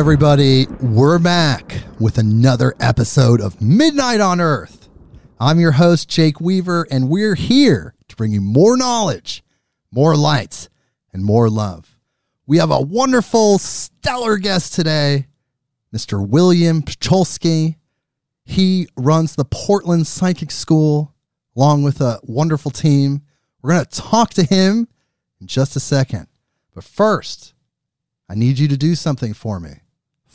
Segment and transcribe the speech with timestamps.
[0.00, 4.88] everybody, we're back with another episode of Midnight on Earth.
[5.38, 9.44] I'm your host, Jake Weaver, and we're here to bring you more knowledge,
[9.92, 10.70] more lights,
[11.12, 11.98] and more love.
[12.46, 15.26] We have a wonderful, stellar guest today,
[15.94, 16.26] Mr.
[16.26, 17.76] William Pacholski.
[18.46, 21.14] He runs the Portland Psychic School
[21.54, 23.20] along with a wonderful team.
[23.60, 24.88] We're going to talk to him
[25.42, 26.26] in just a second.
[26.74, 27.52] But first,
[28.30, 29.82] I need you to do something for me.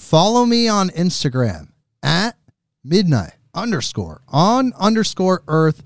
[0.06, 1.70] Follow me on Instagram
[2.04, 2.38] at
[2.84, 5.82] midnight underscore on underscore earth.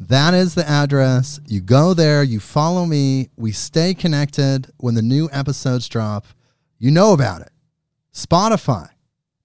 [0.00, 1.40] That is the address.
[1.48, 3.30] You go there, you follow me.
[3.36, 6.28] We stay connected when the new episodes drop.
[6.78, 7.50] You know about it.
[8.12, 8.90] Spotify,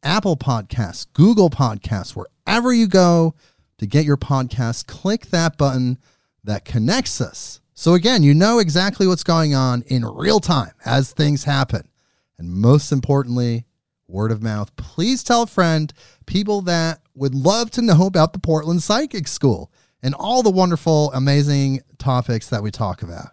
[0.04, 3.34] Apple Podcasts, Google Podcasts, wherever you go
[3.80, 5.98] to get your podcast, click that button
[6.44, 7.62] that connects us.
[7.74, 11.90] So, again, you know exactly what's going on in real time as things happen.
[12.38, 13.66] And most importantly,
[14.10, 14.76] word of mouth.
[14.76, 15.94] Please tell a friend,
[16.26, 21.12] people that would love to know about the Portland Psychic School and all the wonderful,
[21.14, 23.30] amazing topics that we talk about.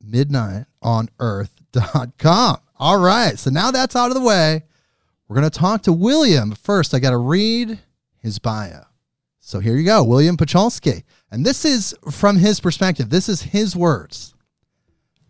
[0.00, 2.58] Midnight on earth.com.
[2.78, 3.38] All right.
[3.38, 4.64] So now that's out of the way.
[5.28, 6.52] We're going to talk to William.
[6.52, 7.78] First, I got to read
[8.18, 8.82] his bio.
[9.38, 11.04] So here you go, William Pacholski.
[11.30, 13.10] And this is from his perspective.
[13.10, 14.34] This is his words.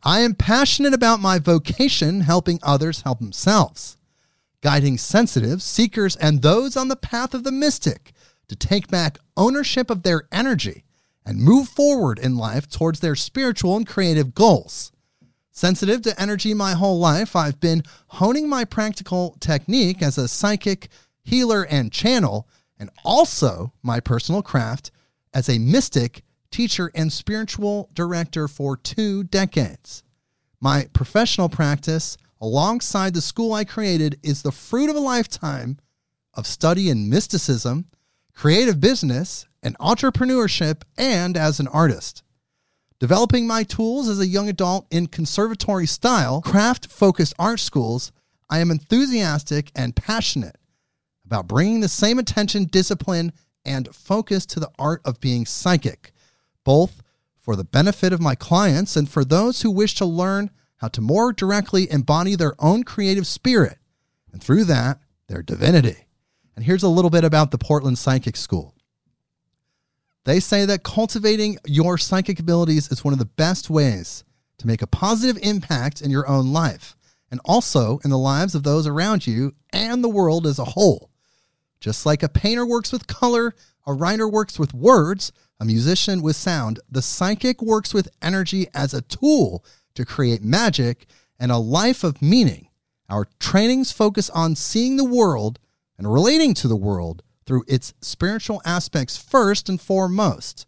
[0.02, 3.98] I am passionate about my vocation, helping others help themselves,
[4.62, 8.12] guiding sensitive, seekers, and those on the path of the mystic
[8.48, 10.84] to take back ownership of their energy
[11.24, 14.92] and move forward in life towards their spiritual and creative goals.
[15.52, 20.88] Sensitive to energy my whole life, I've been honing my practical technique as a psychic,
[21.22, 22.48] healer, and channel,
[22.78, 24.90] and also my personal craft
[25.34, 30.02] as a mystic teacher, and spiritual director for two decades.
[30.60, 35.78] My professional practice, alongside the school I created, is the fruit of a lifetime
[36.34, 37.86] of study in mysticism,
[38.34, 42.22] creative business, and entrepreneurship, and as an artist.
[42.98, 48.12] Developing my tools as a young adult in conservatory style, craft focused art schools,
[48.48, 50.56] I am enthusiastic and passionate
[51.24, 53.32] about bringing the same attention, discipline,
[53.64, 56.12] and focus to the art of being psychic
[56.64, 57.02] both
[57.40, 60.50] for the benefit of my clients and for those who wish to learn
[60.80, 63.78] how to more directly embody their own creative spirit
[64.32, 64.98] and through that,
[65.28, 66.06] their divinity.
[66.56, 68.74] And here's a little bit about the Portland Psychic School.
[70.24, 74.24] They say that cultivating your psychic abilities is one of the best ways
[74.58, 76.96] to make a positive impact in your own life
[77.30, 81.10] and also in the lives of those around you and the world as a whole.
[81.78, 83.54] Just like a painter works with color,
[83.86, 88.94] a writer works with words, a musician with sound, the psychic works with energy as
[88.94, 89.64] a tool
[90.00, 91.06] to create magic
[91.38, 92.68] and a life of meaning.
[93.08, 95.58] Our trainings focus on seeing the world
[95.98, 100.66] and relating to the world through its spiritual aspects first and foremost.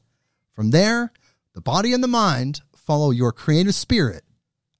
[0.52, 1.12] From there,
[1.54, 4.22] the body and the mind follow your creative spirit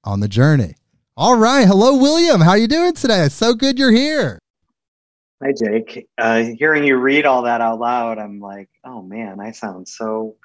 [0.05, 0.75] on the journey.
[1.17, 3.25] All right, hello William, how you doing today?
[3.25, 4.39] It's so good you're here.
[5.43, 6.09] Hi, Jake.
[6.19, 10.37] Uh, hearing you read all that out loud, I'm like, oh man, I sound so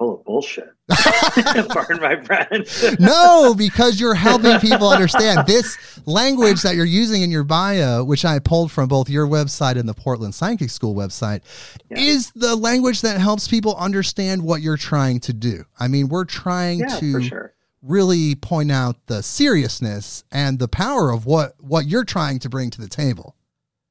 [0.00, 0.72] full of bullshit.
[1.68, 2.66] Pardon my friend.
[2.98, 5.76] no, because you're helping people understand this
[6.06, 9.86] language that you're using in your bio, which I pulled from both your website and
[9.86, 11.42] the Portland Psychic School website,
[11.90, 11.98] yeah.
[11.98, 15.64] is the language that helps people understand what you're trying to do.
[15.78, 17.22] I mean, we're trying yeah, to.
[17.22, 17.54] Sure.
[17.82, 22.68] really point out the seriousness and the power of what what you're trying to bring
[22.68, 23.34] to the table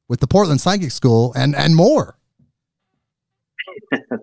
[0.07, 2.18] with the Portland Psychic School and and more.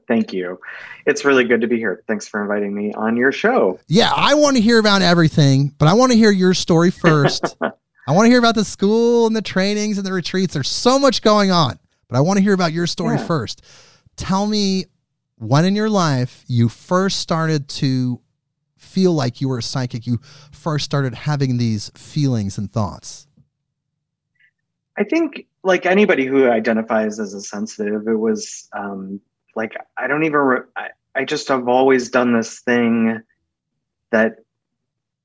[0.08, 0.61] Thank you.
[1.05, 2.03] It's really good to be here.
[2.06, 3.81] Thanks for inviting me on your show.
[3.88, 7.56] Yeah, I want to hear about everything, but I want to hear your story first.
[8.08, 10.55] I want to hear about the school and the trainings and the retreats.
[10.55, 13.26] There's so much going on, but I want to hear about your story yeah.
[13.26, 13.62] first.
[14.17, 14.85] Tell me
[15.38, 18.20] when in your life you first started to
[18.76, 20.20] feel like you were a psychic, you
[20.53, 23.26] first started having these feelings and thoughts.
[24.97, 29.20] I think like anybody who identifies as a sensitive, it was um,
[29.56, 30.38] like I don't even.
[30.41, 33.23] Re- I, I just have always done this thing
[34.12, 34.37] that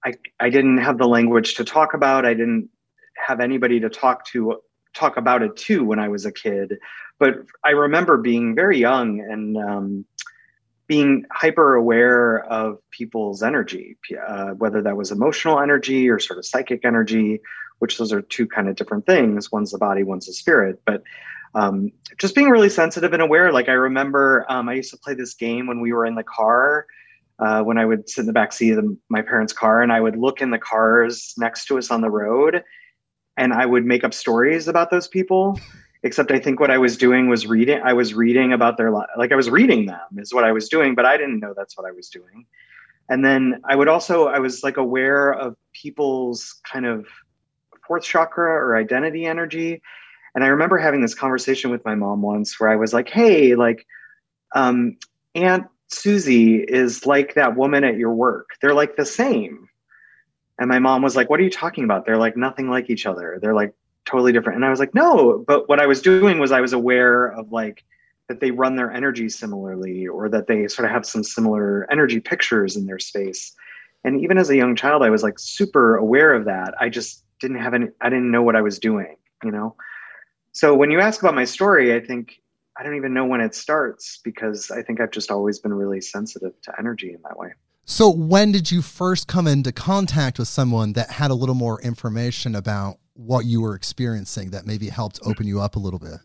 [0.03, 2.25] I I didn't have the language to talk about.
[2.25, 2.69] I didn't
[3.15, 4.61] have anybody to talk to
[4.93, 6.77] talk about it to when I was a kid.
[7.19, 10.05] But I remember being very young and um,
[10.87, 13.97] being hyper aware of people's energy,
[14.27, 17.39] uh, whether that was emotional energy or sort of psychic energy,
[17.79, 19.51] which those are two kind of different things.
[19.51, 20.81] One's the body, one's the spirit.
[20.85, 21.03] But
[21.53, 23.51] um, just being really sensitive and aware.
[23.51, 26.23] Like I remember um, I used to play this game when we were in the
[26.23, 26.85] car.
[27.39, 29.91] Uh, when I would sit in the back seat of the, my parents' car, and
[29.91, 32.63] I would look in the cars next to us on the road,
[33.35, 35.59] and I would make up stories about those people.
[36.03, 37.79] Except I think what I was doing was reading.
[37.83, 40.69] I was reading about their life, like I was reading them is what I was
[40.69, 42.45] doing, but I didn't know that's what I was doing.
[43.09, 47.07] And then I would also I was like aware of people's kind of
[47.87, 49.81] fourth chakra or identity energy
[50.35, 53.55] and I remember having this conversation with my mom once where I was like, hey,
[53.55, 53.85] like,
[54.55, 54.97] um,
[55.35, 58.51] Aunt Susie is like that woman at your work.
[58.61, 59.67] They're like the same.
[60.59, 62.05] And my mom was like, what are you talking about?
[62.05, 63.39] They're like nothing like each other.
[63.41, 63.73] They're like
[64.05, 64.57] totally different.
[64.57, 67.51] And I was like, no, but what I was doing was I was aware of
[67.51, 67.83] like
[68.27, 72.19] that they run their energy similarly or that they sort of have some similar energy
[72.19, 73.53] pictures in their space.
[74.03, 76.73] And even as a young child, I was like super aware of that.
[76.79, 79.75] I just didn't have any, I didn't know what I was doing, you know?
[80.53, 82.41] So when you ask about my story, I think
[82.77, 86.01] I don't even know when it starts because I think I've just always been really
[86.01, 87.53] sensitive to energy in that way.
[87.85, 91.81] So when did you first come into contact with someone that had a little more
[91.81, 96.19] information about what you were experiencing that maybe helped open you up a little bit?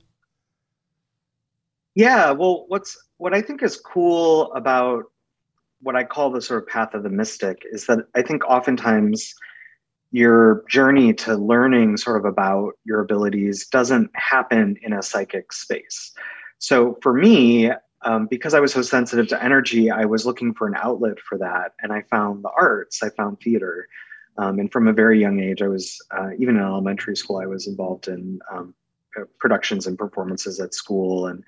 [1.94, 5.04] Yeah, well, what's what I think is cool about
[5.80, 9.34] what I call the sort of path of the mystic is that I think oftentimes
[10.16, 16.10] your journey to learning sort of about your abilities doesn't happen in a psychic space.
[16.58, 17.70] So for me,
[18.00, 21.36] um, because I was so sensitive to energy, I was looking for an outlet for
[21.36, 21.72] that.
[21.82, 23.88] And I found the arts, I found theater.
[24.38, 27.46] Um, and from a very young age, I was, uh, even in elementary school, I
[27.46, 28.74] was involved in um,
[29.20, 31.44] uh, productions and performances at school and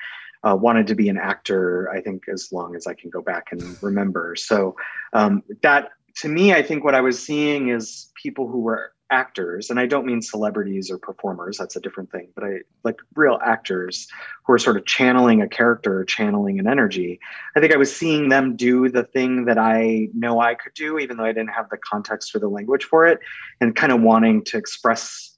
[0.46, 3.46] uh, wanted to be an actor, I think, as long as I can go back
[3.50, 4.36] and remember.
[4.36, 4.76] So
[5.14, 5.88] um, that
[6.18, 9.86] to me, I think what I was seeing is people who were actors, and I
[9.86, 14.06] don't mean celebrities or performers, that's a different thing, but I like real actors
[14.44, 17.20] who are sort of channeling a character, channeling an energy.
[17.56, 20.98] I think I was seeing them do the thing that I know I could do,
[20.98, 23.20] even though I didn't have the context or the language for it,
[23.60, 25.36] and kind of wanting to express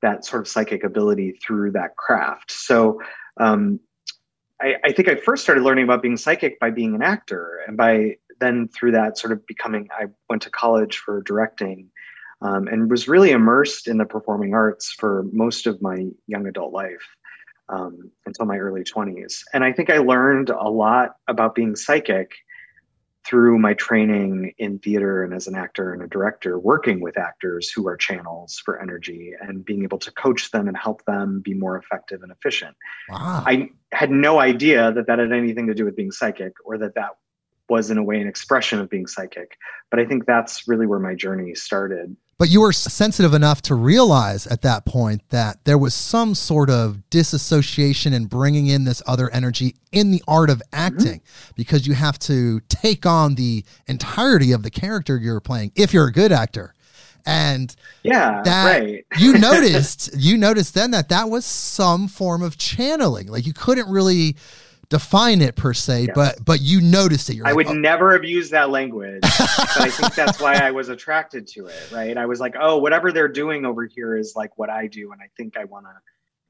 [0.00, 2.50] that sort of psychic ability through that craft.
[2.50, 3.00] So,
[3.36, 3.78] um,
[4.60, 7.76] I, I think I first started learning about being psychic by being an actor and
[7.76, 11.88] by then through that sort of becoming i went to college for directing
[12.42, 16.72] um, and was really immersed in the performing arts for most of my young adult
[16.72, 17.06] life
[17.68, 22.32] um, until my early 20s and i think i learned a lot about being psychic
[23.24, 27.70] through my training in theater and as an actor and a director working with actors
[27.70, 31.54] who are channels for energy and being able to coach them and help them be
[31.54, 32.76] more effective and efficient
[33.08, 33.42] wow.
[33.46, 36.94] i had no idea that that had anything to do with being psychic or that
[36.94, 37.10] that
[37.68, 39.56] was in a way an expression of being psychic.
[39.90, 42.16] But I think that's really where my journey started.
[42.38, 46.70] But you were sensitive enough to realize at that point that there was some sort
[46.70, 50.68] of disassociation and bringing in this other energy in the art of mm-hmm.
[50.72, 51.52] acting mm-hmm.
[51.54, 56.08] because you have to take on the entirety of the character you're playing if you're
[56.08, 56.74] a good actor
[57.26, 59.06] and yeah that right.
[59.18, 63.88] you noticed you noticed then that that was some form of channeling like you couldn't
[63.88, 64.34] really
[64.92, 66.12] define it per se, yeah.
[66.14, 67.36] but but you noticed it.
[67.36, 67.72] You're I like, would oh.
[67.72, 71.90] never have used that language, but I think that's why I was attracted to it.
[71.90, 72.18] Right?
[72.18, 75.22] I was like, oh, whatever they're doing over here is like what I do, and
[75.22, 75.94] I think I want to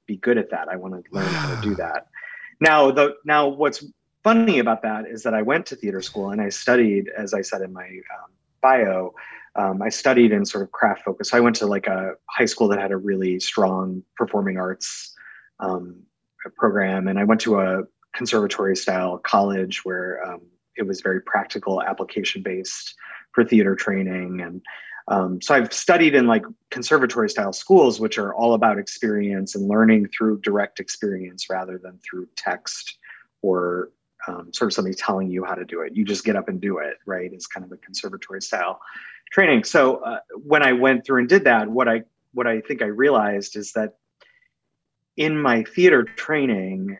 [0.06, 0.68] be good at that.
[0.68, 2.08] I want to learn how to do that.
[2.60, 3.84] Now, the now what's
[4.24, 7.42] funny about that is that I went to theater school and I studied, as I
[7.42, 8.30] said in my um,
[8.60, 9.14] bio.
[9.54, 11.28] Um, I studied in sort of craft focus.
[11.28, 15.14] So I went to like a high school that had a really strong performing arts
[15.60, 16.02] um,
[16.56, 17.82] program, and I went to a
[18.14, 20.40] conservatory style college where um,
[20.76, 22.94] it was very practical, application based
[23.32, 24.40] for theater training.
[24.40, 24.62] And
[25.08, 29.68] um, so I've studied in like conservatory style schools, which are all about experience and
[29.68, 32.98] learning through direct experience rather than through text
[33.42, 33.90] or
[34.28, 35.96] um, sort of somebody telling you how to do it.
[35.96, 37.32] You just get up and do it, right?
[37.32, 38.80] It's kind of a conservatory style
[39.32, 39.64] training.
[39.64, 42.02] So uh, when I went through and did that, what I
[42.34, 43.96] what I think I realized is that
[45.16, 46.98] in my theater training,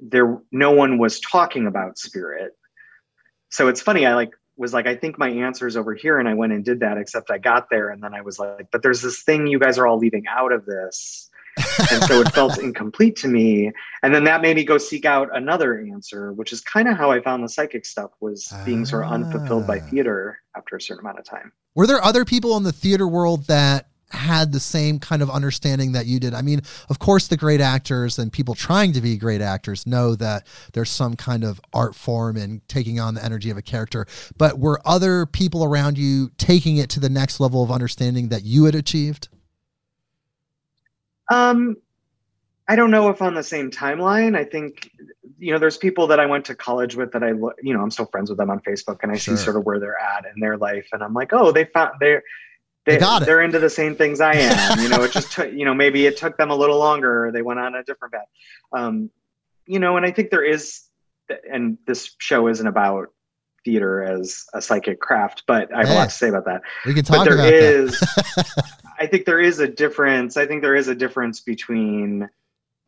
[0.00, 2.52] there no one was talking about spirit.
[3.50, 6.28] So it's funny i like was like i think my answer is over here and
[6.28, 8.82] i went and did that except i got there and then i was like but
[8.82, 11.30] there's this thing you guys are all leaving out of this.
[11.90, 13.72] And so it felt incomplete to me.
[14.02, 17.10] And then that made me go seek out another answer which is kind of how
[17.10, 19.88] i found the psychic stuff was being sort of unfulfilled by ah.
[19.88, 21.52] theater after a certain amount of time.
[21.74, 25.92] Were there other people in the theater world that had the same kind of understanding
[25.92, 26.32] that you did.
[26.32, 30.14] I mean, of course, the great actors and people trying to be great actors know
[30.14, 34.06] that there's some kind of art form in taking on the energy of a character.
[34.38, 38.44] But were other people around you taking it to the next level of understanding that
[38.44, 39.28] you had achieved?
[41.30, 41.76] Um,
[42.68, 44.36] I don't know if on the same timeline.
[44.36, 44.90] I think,
[45.38, 47.90] you know, there's people that I went to college with that I, you know, I'm
[47.90, 49.36] still friends with them on Facebook, and I sure.
[49.36, 51.94] see sort of where they're at in their life, and I'm like, oh, they found
[52.00, 52.22] they're
[52.86, 53.24] they, got it.
[53.26, 54.80] they're into the same things I am.
[54.80, 57.30] you know, it just took, you know, maybe it took them a little longer.
[57.32, 58.28] they went on a different path.
[58.72, 59.10] Um,
[59.66, 60.82] you know, and I think there is,
[61.52, 63.08] and this show isn't about
[63.64, 66.62] theater as a psychic craft, but I have hey, a lot to say about that.
[66.86, 68.00] We can talk but there about is,
[69.00, 70.36] I think there is a difference.
[70.36, 72.28] I think there is a difference between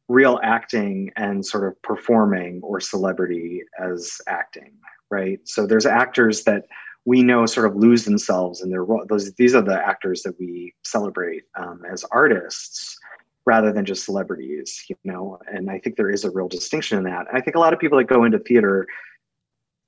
[0.09, 4.73] real acting and sort of performing or celebrity as acting,
[5.11, 5.41] right?
[5.45, 6.65] So there's actors that
[7.09, 9.03] we know sort of lose themselves in their role.
[9.09, 12.99] Those these are the actors that we celebrate um, as artists
[13.47, 15.39] rather than just celebrities, you know.
[15.51, 17.25] And I think there is a real distinction in that.
[17.33, 18.87] I think a lot of people that go into theater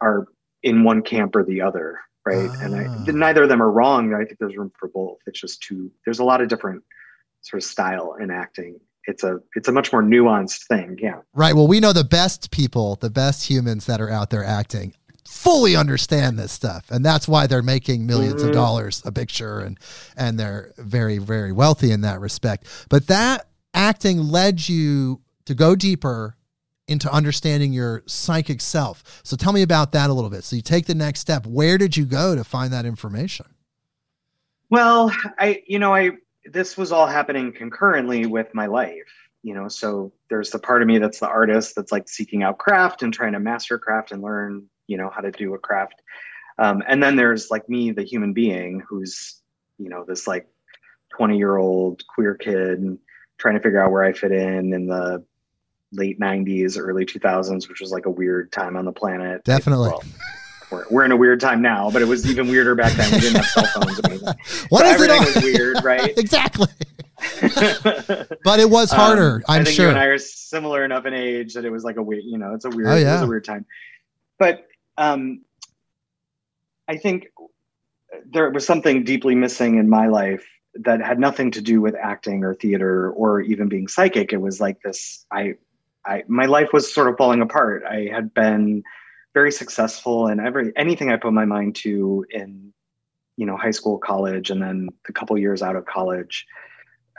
[0.00, 0.29] are
[0.62, 2.49] in one camp or the other, right?
[2.50, 2.61] Ah.
[2.62, 3.05] And I, ah.
[3.07, 4.15] neither of them are wrong.
[4.15, 5.19] I think there's room for both.
[5.27, 5.93] It's just too.
[6.07, 6.83] There's a lot of different
[7.43, 11.55] sort of style in acting it's a it's a much more nuanced thing yeah right
[11.55, 14.95] well we know the best people the best humans that are out there acting
[15.27, 16.91] fully understand this stuff.
[16.91, 18.49] And that's why they're making 1000000s mm-hmm.
[18.49, 19.79] of dollars a picture and
[20.17, 22.67] and they're very very wealthy in that respect.
[22.89, 26.37] But that acting led you to go deeper
[26.89, 29.21] into understanding your psychic self.
[29.23, 30.43] So tell me about that a little bit.
[30.43, 31.47] So you take the next step.
[31.47, 33.47] Where did you go to find that information?
[34.69, 36.11] Well i you know i
[36.45, 39.12] this was all happening concurrently with my life
[39.43, 39.69] you know.
[39.69, 43.12] So there's the part of me that's the artist that's like seeking out craft and
[43.12, 46.03] trying to master craft and learn you know how to do a craft.
[46.59, 49.41] Um, and then there's like me the human being who's
[49.79, 50.47] you know this like
[51.17, 52.99] 20 year old queer kid
[53.39, 55.25] trying to figure out where i fit in in the
[55.93, 59.43] late 90s early 2000s which was like a weird time on the planet.
[59.45, 59.89] Definitely.
[59.89, 60.05] well,
[60.71, 63.11] we're, we're in a weird time now but it was even weirder back then.
[63.13, 64.35] We didn't have cell phones or anything.
[64.69, 66.13] What so is everything it was weird right?
[66.19, 66.69] Exactly.
[68.45, 71.07] But it was harder um, i'm I think sure you and i are similar enough
[71.07, 73.11] in age that it was like a weird you know it's a weird oh, yeah.
[73.11, 73.67] it was a weird time.
[74.39, 74.67] But
[74.97, 75.43] um,
[76.89, 77.29] I think
[78.27, 82.45] there was something deeply missing in my life that had nothing to do with acting
[82.45, 84.33] or theater or even being psychic.
[84.33, 85.27] It was like this.
[85.33, 85.55] I,
[86.05, 87.83] I, my life was sort of falling apart.
[87.89, 88.83] I had been
[89.35, 92.73] very successful in every anything I put my mind to in,
[93.37, 96.47] you know, high school, college, and then a couple years out of college.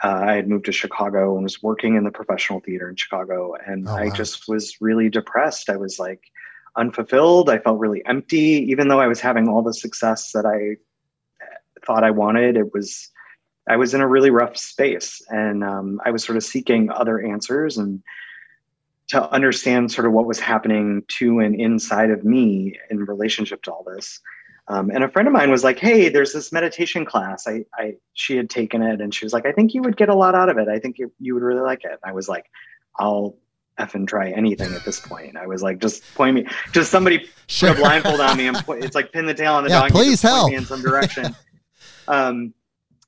[0.02, 3.54] Uh, I had moved to Chicago and was working in the professional theater in Chicago,
[3.66, 3.98] and oh, wow.
[3.98, 5.70] I just was really depressed.
[5.70, 6.20] I was like,
[6.76, 7.50] unfulfilled.
[7.50, 10.76] I felt really empty, even though I was having all the success that I
[11.84, 12.56] thought I wanted.
[12.56, 13.10] It was,
[13.68, 17.20] I was in a really rough space, and um, I was sort of seeking other
[17.20, 18.02] answers and
[19.08, 23.72] to understand sort of what was happening to and inside of me in relationship to
[23.72, 24.20] all this.
[24.68, 27.46] Um, and a friend of mine was like, "Hey, there's this meditation class.
[27.46, 30.08] I, I, she had taken it, and she was like, I think you would get
[30.08, 30.68] a lot out of it.
[30.68, 32.46] I think you, you would really like it." And I was like,
[32.98, 33.36] "I'll
[33.78, 35.36] effing try anything at this point.
[35.36, 37.70] I was like, just point me, just somebody sure.
[37.70, 39.80] put a blindfold on me and point, it's like pin the tail on the yeah,
[39.80, 39.92] donkey.
[39.92, 41.34] Please help me in some direction.
[42.08, 42.52] um,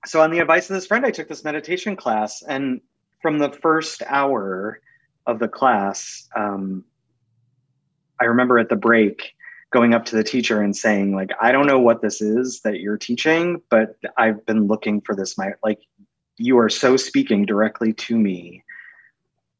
[0.06, 2.80] so on the advice of this friend, I took this meditation class, and
[3.22, 4.80] from the first hour
[5.26, 6.84] of the class, um,
[8.20, 9.34] I remember at the break
[9.70, 12.80] going up to the teacher and saying, like, I don't know what this is that
[12.80, 15.36] you're teaching, but I've been looking for this.
[15.36, 15.80] My like,
[16.36, 18.63] you are so speaking directly to me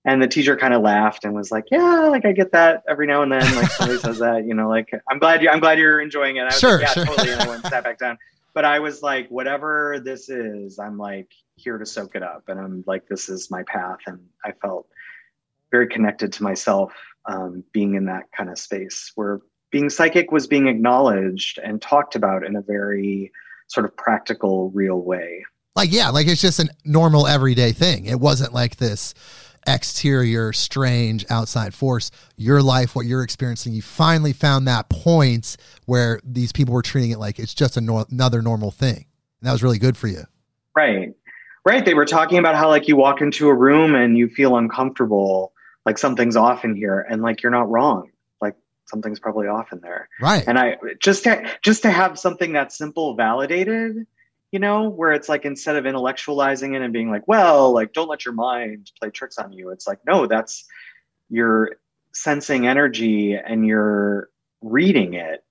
[0.05, 3.07] and the teacher kind of laughed and was like, "Yeah, like I get that every
[3.07, 3.55] now and then.
[3.57, 4.69] Like somebody says that, you know.
[4.69, 7.05] Like I'm glad you, I'm glad you're enjoying it." I was sure, like, "Yeah, sure.
[7.07, 8.19] totally." And I went sat back down.
[8.55, 12.61] But I was like, "Whatever this is, I'm like here to soak it up, and
[12.61, 14.87] I'm like, this is my path." And I felt
[15.73, 16.93] very connected to myself,
[17.27, 19.41] um, being in that kind of space where
[19.73, 23.33] being psychic was being acknowledged and talked about in a very
[23.67, 25.45] sort of practical, real way.
[25.75, 28.07] Like yeah, like it's just a normal everyday thing.
[28.07, 29.15] It wasn't like this
[29.67, 32.11] exterior, strange outside force.
[32.37, 35.57] Your life, what you're experiencing, you finally found that point
[35.87, 39.07] where these people were treating it like it's just no- another normal thing.
[39.41, 40.25] And that was really good for you.
[40.77, 41.15] Right.
[41.67, 41.85] Right.
[41.85, 45.53] They were talking about how, like, you walk into a room and you feel uncomfortable,
[45.87, 48.11] like something's off in here, and like you're not wrong.
[48.41, 48.55] Like
[48.87, 50.09] something's probably off in there.
[50.21, 50.45] Right.
[50.47, 54.07] And I just to, just to have something that simple validated
[54.55, 58.07] you know, where it's like instead of intellectualizing it and being like, well, like don't
[58.09, 59.71] let your mind play tricks on you.
[59.71, 60.65] It's like, no, that's
[61.29, 61.73] you're
[62.13, 64.29] sensing energy and you're
[64.63, 65.43] reading it.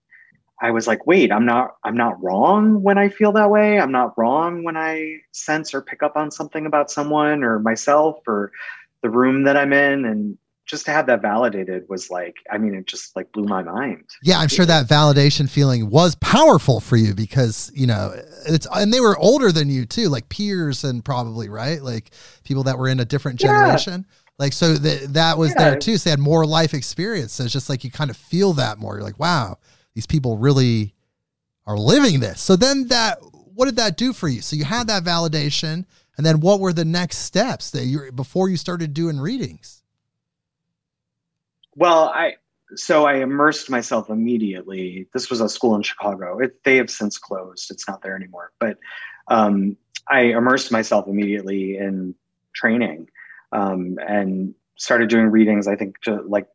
[0.62, 3.78] I was like, wait, I'm not I'm not wrong when I feel that way.
[3.78, 8.20] I'm not wrong when I sense or pick up on something about someone or myself
[8.26, 8.54] or
[9.02, 10.06] the room that I'm in.
[10.06, 13.64] And just to have that validated was like, I mean, it just like blew my
[13.64, 14.06] mind.
[14.24, 18.14] Yeah, I'm sure that validation feeling was powerful for you because, you know,
[18.48, 21.82] it's and they were older than you too, like peers and probably, right?
[21.82, 22.12] Like
[22.44, 24.06] people that were in a different generation.
[24.08, 24.16] Yeah.
[24.40, 25.72] Like so that that was yeah.
[25.72, 25.98] there too.
[25.98, 27.34] So they had more life experience.
[27.34, 28.96] So it's just like you kind of feel that more.
[28.96, 29.58] You're like, wow,
[29.96, 30.96] these people really
[31.66, 32.42] are living this.
[32.42, 33.20] So then that
[33.54, 34.42] what did that do for you?
[34.42, 35.86] So you had that validation,
[36.18, 39.83] and then what were the next steps that you before you started doing readings?
[41.76, 42.36] Well, I
[42.76, 45.08] so I immersed myself immediately.
[45.14, 46.40] This was a school in Chicago.
[46.40, 47.70] It, they have since closed.
[47.72, 48.52] It's not there anymore.
[48.60, 48.78] But
[49.28, 49.78] um,
[50.10, 52.16] I immersed myself immediately in
[52.56, 53.10] training
[53.52, 55.68] um, and started doing readings.
[55.68, 56.48] I think to like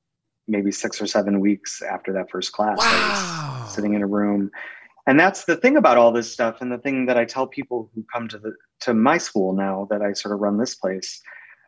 [0.48, 2.78] maybe six or seven weeks after that first class.
[2.78, 3.66] Wow.
[3.68, 4.50] sitting in a room
[5.08, 7.90] and that's the thing about all this stuff and the thing that i tell people
[7.94, 11.20] who come to the to my school now that i sort of run this place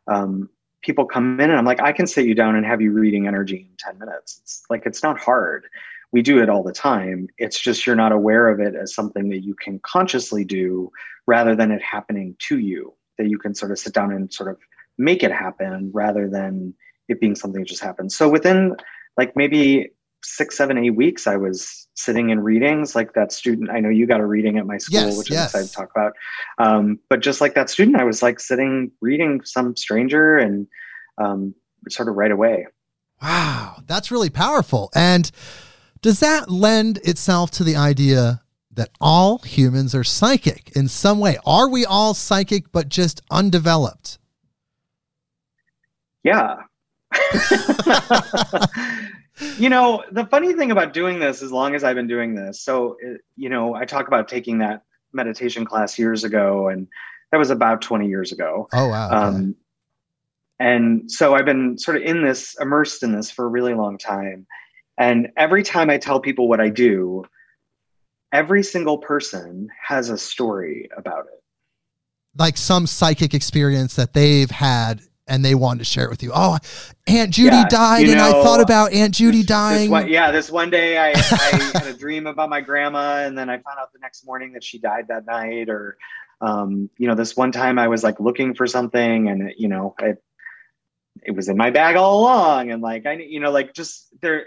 [0.06, 0.48] um,
[0.82, 3.26] people come in and i'm like i can sit you down and have you reading
[3.26, 4.40] energy in 10 minutes.
[4.42, 5.66] It's like it's not hard.
[6.12, 7.28] We do it all the time.
[7.38, 10.90] It's just you're not aware of it as something that you can consciously do
[11.26, 14.50] rather than it happening to you that you can sort of sit down and sort
[14.50, 14.58] of
[14.98, 16.74] make it happen rather than
[17.08, 18.76] it being something that just happens so within
[19.16, 19.90] like maybe
[20.36, 23.70] six, seven, eight weeks, I was sitting in readings like that student.
[23.70, 25.54] I know you got a reading at my school, yes, which yes.
[25.54, 26.12] I'm excited to talk about.
[26.58, 30.66] Um, but just like that student, I was like sitting reading some stranger and
[31.18, 31.54] um,
[31.88, 32.66] sort of right away.
[33.22, 34.90] Wow, that's really powerful.
[34.94, 35.30] And
[36.00, 38.40] does that lend itself to the idea
[38.72, 41.36] that all humans are psychic in some way?
[41.44, 44.18] Are we all psychic, but just undeveloped?
[46.22, 46.56] Yeah.
[49.58, 52.62] you know, the funny thing about doing this, as long as I've been doing this,
[52.62, 52.96] so,
[53.36, 56.86] you know, I talk about taking that meditation class years ago, and
[57.32, 58.68] that was about 20 years ago.
[58.72, 59.06] Oh, wow.
[59.06, 59.16] Okay.
[59.16, 59.56] Um,
[60.58, 63.96] and so I've been sort of in this, immersed in this for a really long
[63.96, 64.46] time.
[64.98, 67.24] And every time I tell people what I do,
[68.32, 71.42] every single person has a story about it.
[72.36, 75.00] Like some psychic experience that they've had
[75.30, 76.32] and they wanted to share it with you.
[76.34, 76.58] Oh,
[77.06, 79.82] Aunt Judy yeah, died, you know, and I thought about Aunt Judy this, dying.
[79.82, 83.38] This one, yeah, this one day I, I had a dream about my grandma, and
[83.38, 85.70] then I found out the next morning that she died that night.
[85.70, 85.96] Or,
[86.40, 89.94] um, you know, this one time I was like looking for something, and you know,
[90.00, 90.22] it
[91.22, 94.46] it was in my bag all along, and like I, you know, like just there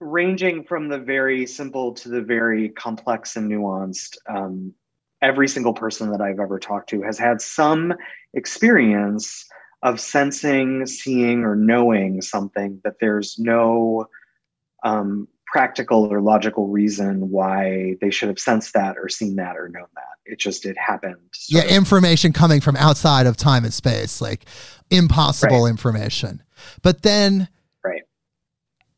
[0.00, 4.74] ranging from the very simple to the very complex and nuanced um,
[5.22, 7.94] every single person that I've ever talked to has had some
[8.34, 9.46] experience
[9.82, 14.06] of sensing, seeing, or knowing something that there's no
[14.84, 19.68] um, practical or logical reason why they should have sensed that or seen that or
[19.68, 20.02] known that.
[20.24, 21.16] It just it happened.
[21.48, 21.70] Yeah, of.
[21.70, 24.44] information coming from outside of time and space, like
[24.90, 25.70] impossible right.
[25.70, 26.42] information.
[26.82, 27.48] But then,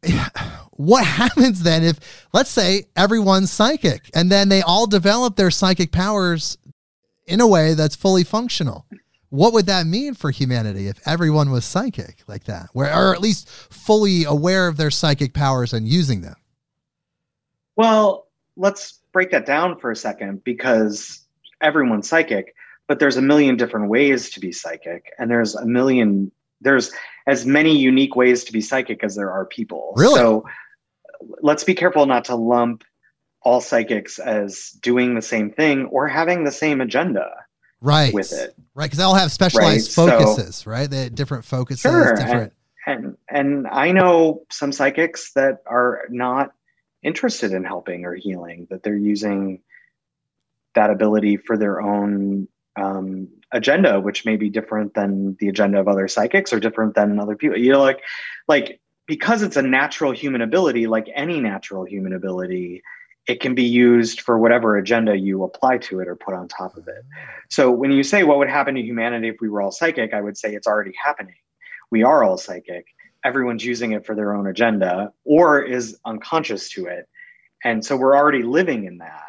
[0.72, 5.92] what happens then if let's say everyone's psychic and then they all develop their psychic
[5.92, 6.56] powers
[7.26, 8.86] in a way that's fully functional?
[9.30, 13.20] What would that mean for humanity if everyone was psychic like that where or at
[13.20, 16.36] least fully aware of their psychic powers and using them?
[17.76, 21.20] Well let's break that down for a second because
[21.60, 22.54] everyone's psychic
[22.86, 26.92] but there's a million different ways to be psychic and there's a million there's
[27.26, 29.92] as many unique ways to be psychic as there are people.
[29.96, 30.14] Really?
[30.14, 30.44] So
[31.40, 32.84] let's be careful not to lump
[33.42, 37.30] all psychics as doing the same thing or having the same agenda.
[37.80, 38.12] Right.
[38.12, 38.54] With it.
[38.74, 38.86] Right.
[38.86, 40.10] Because they all have specialized right?
[40.10, 40.90] focuses, so, right?
[40.90, 41.82] They have different focuses.
[41.82, 42.14] Sure.
[42.14, 42.52] Different...
[42.86, 46.52] And, and and I know some psychics that are not
[47.02, 49.60] interested in helping or healing, that they're using
[50.74, 55.88] that ability for their own um, agenda, which may be different than the agenda of
[55.88, 57.58] other psychics or different than other people.
[57.58, 58.02] You know, like
[58.46, 62.82] like because it's a natural human ability, like any natural human ability,
[63.26, 66.76] it can be used for whatever agenda you apply to it or put on top
[66.76, 67.04] of it.
[67.50, 70.20] So when you say what would happen to humanity if we were all psychic, I
[70.20, 71.34] would say it's already happening.
[71.90, 72.86] We are all psychic.
[73.24, 77.08] Everyone's using it for their own agenda or is unconscious to it.
[77.64, 79.27] And so we're already living in that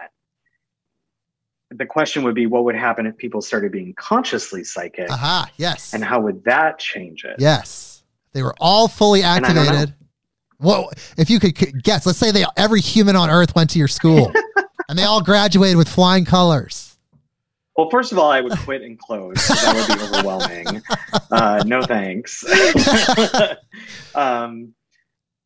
[1.72, 5.10] the question would be what would happen if people started being consciously psychic?
[5.10, 5.94] Aha, uh-huh, yes.
[5.94, 7.36] And how would that change it?
[7.40, 8.04] Yes.
[8.34, 9.94] They were all fully activated.
[10.60, 13.88] Well, if you could guess, let's say they every human on earth went to your
[13.88, 14.32] school
[14.90, 16.98] and they all graduated with flying colors.
[17.78, 19.36] Well, first of all, I would quit and close.
[19.48, 20.82] that would be overwhelming.
[21.32, 22.44] Uh, no thanks.
[24.16, 24.74] um,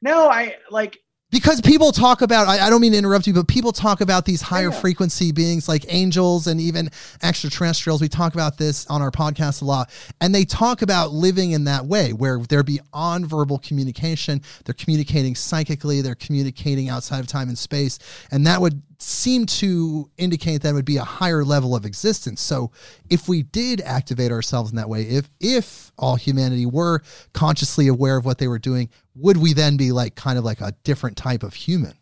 [0.02, 0.98] no, I like
[1.34, 4.24] because people talk about I, I, don't mean to interrupt you but people talk about
[4.24, 4.80] these higher yeah.
[4.80, 6.90] frequency beings like angels and even
[7.24, 8.02] extraterrestrials.
[8.02, 9.90] We talk about this on our podcast a lot.
[10.22, 14.42] And they talk about living in that way where they're beyond verbal communication.
[14.64, 16.02] They're communicating psychically.
[16.02, 17.98] They're communicating outside of time and space.
[18.32, 22.72] And that would seem to indicate that would be a higher level of existence so
[23.10, 27.02] if we did activate ourselves in that way if if all humanity were
[27.34, 30.62] consciously aware of what they were doing would we then be like kind of like
[30.62, 31.94] a different type of human?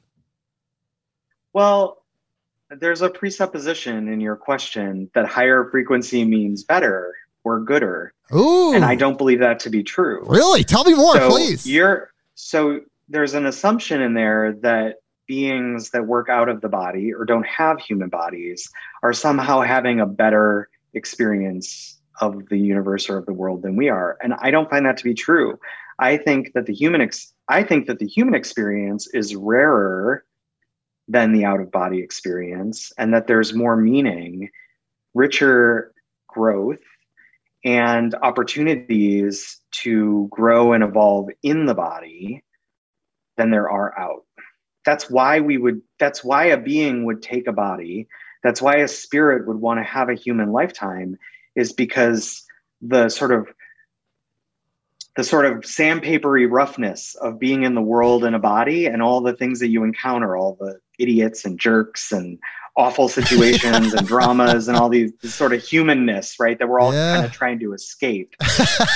[1.54, 2.04] Well,
[2.70, 8.14] there's a presupposition in your question that higher frequency means better or gooder.
[8.34, 8.74] Ooh.
[8.74, 10.24] And I don't believe that to be true.
[10.26, 10.64] Really?
[10.64, 11.68] Tell me more, so please.
[11.68, 15.01] You're so there's an assumption in there that
[15.32, 18.70] beings that work out of the body or don't have human bodies
[19.02, 23.88] are somehow having a better experience of the universe or of the world than we
[23.88, 24.17] are.
[24.22, 25.58] And I don't find that to be true.
[26.00, 30.26] I think that the human ex- I think that the human experience is rarer
[31.08, 34.50] than the out of body experience and that there's more meaning,
[35.13, 35.94] richer
[36.28, 36.84] growth
[37.63, 42.44] and opportunities to grow and evolve in the body
[43.38, 44.26] than there are out.
[44.86, 48.08] That's why we would that's why a being would take a body.
[48.44, 51.17] That's why a spirit would want to have a human lifetime
[51.56, 52.44] is because
[52.82, 53.48] the sort of
[55.15, 59.22] the sort of sandpapery roughness of being in the world in a body and all
[59.22, 62.39] the things that you encounter, all the idiots and jerks and
[62.75, 67.15] awful situations and dramas and all these sort of humanness, right, that we're all yeah.
[67.15, 68.36] kind of trying to escape,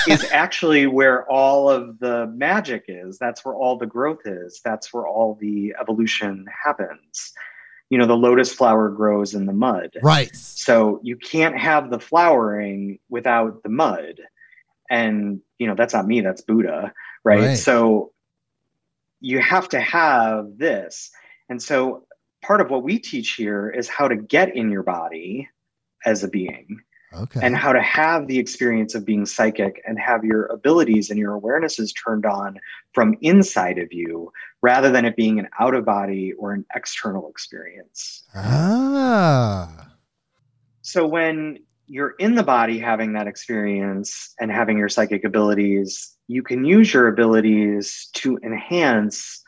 [0.08, 3.18] is actually where all of the magic is.
[3.18, 4.60] That's where all the growth is.
[4.64, 7.32] That's where all the evolution happens.
[7.90, 9.90] You know, the lotus flower grows in the mud.
[10.02, 10.34] Right.
[10.34, 14.20] So you can't have the flowering without the mud
[14.90, 16.92] and you know that's not me that's buddha
[17.24, 17.40] right?
[17.40, 18.12] right so
[19.20, 21.10] you have to have this
[21.48, 22.04] and so
[22.42, 25.48] part of what we teach here is how to get in your body
[26.04, 26.80] as a being
[27.12, 27.40] okay.
[27.42, 31.40] and how to have the experience of being psychic and have your abilities and your
[31.40, 32.58] awarenesses turned on
[32.92, 37.28] from inside of you rather than it being an out of body or an external
[37.28, 39.88] experience ah
[40.82, 46.42] so when you're in the body having that experience and having your psychic abilities, you
[46.42, 49.42] can use your abilities to enhance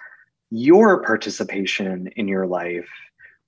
[0.51, 2.89] your participation in your life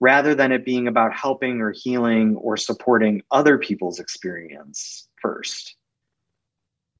[0.00, 5.76] rather than it being about helping or healing or supporting other people's experience first.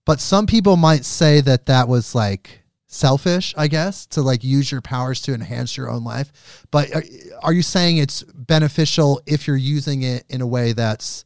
[0.05, 4.71] But some people might say that that was like selfish, I guess, to like use
[4.71, 6.67] your powers to enhance your own life.
[6.71, 7.05] But are,
[7.43, 11.25] are you saying it's beneficial if you're using it in a way that's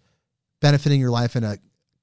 [0.60, 1.58] benefiting your life in a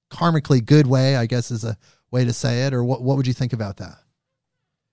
[0.10, 1.78] karmically good way, I guess is a
[2.10, 2.74] way to say it.
[2.74, 3.96] Or what, what would you think about that?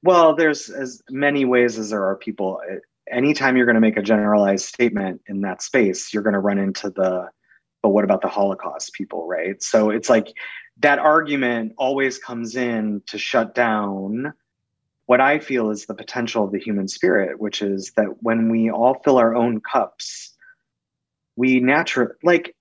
[0.03, 2.61] Well, there's as many ways as there are people.
[2.71, 2.77] Uh,
[3.11, 6.59] anytime you're going to make a generalized statement in that space, you're going to run
[6.59, 7.29] into the,
[7.83, 9.63] but what about the Holocaust people, right?
[9.63, 10.33] So it's like
[10.81, 14.33] that argument always comes in to shut down
[15.09, 18.71] what I feel is the potential of the human spirit, which is that when we
[18.71, 20.35] all fill our own cups,
[21.35, 22.55] we naturally, like,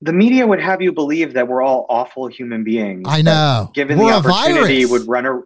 [0.00, 3.04] the media would have you believe that we're all awful human beings.
[3.06, 3.70] I know.
[3.72, 5.42] Given we're the opportunity, would run a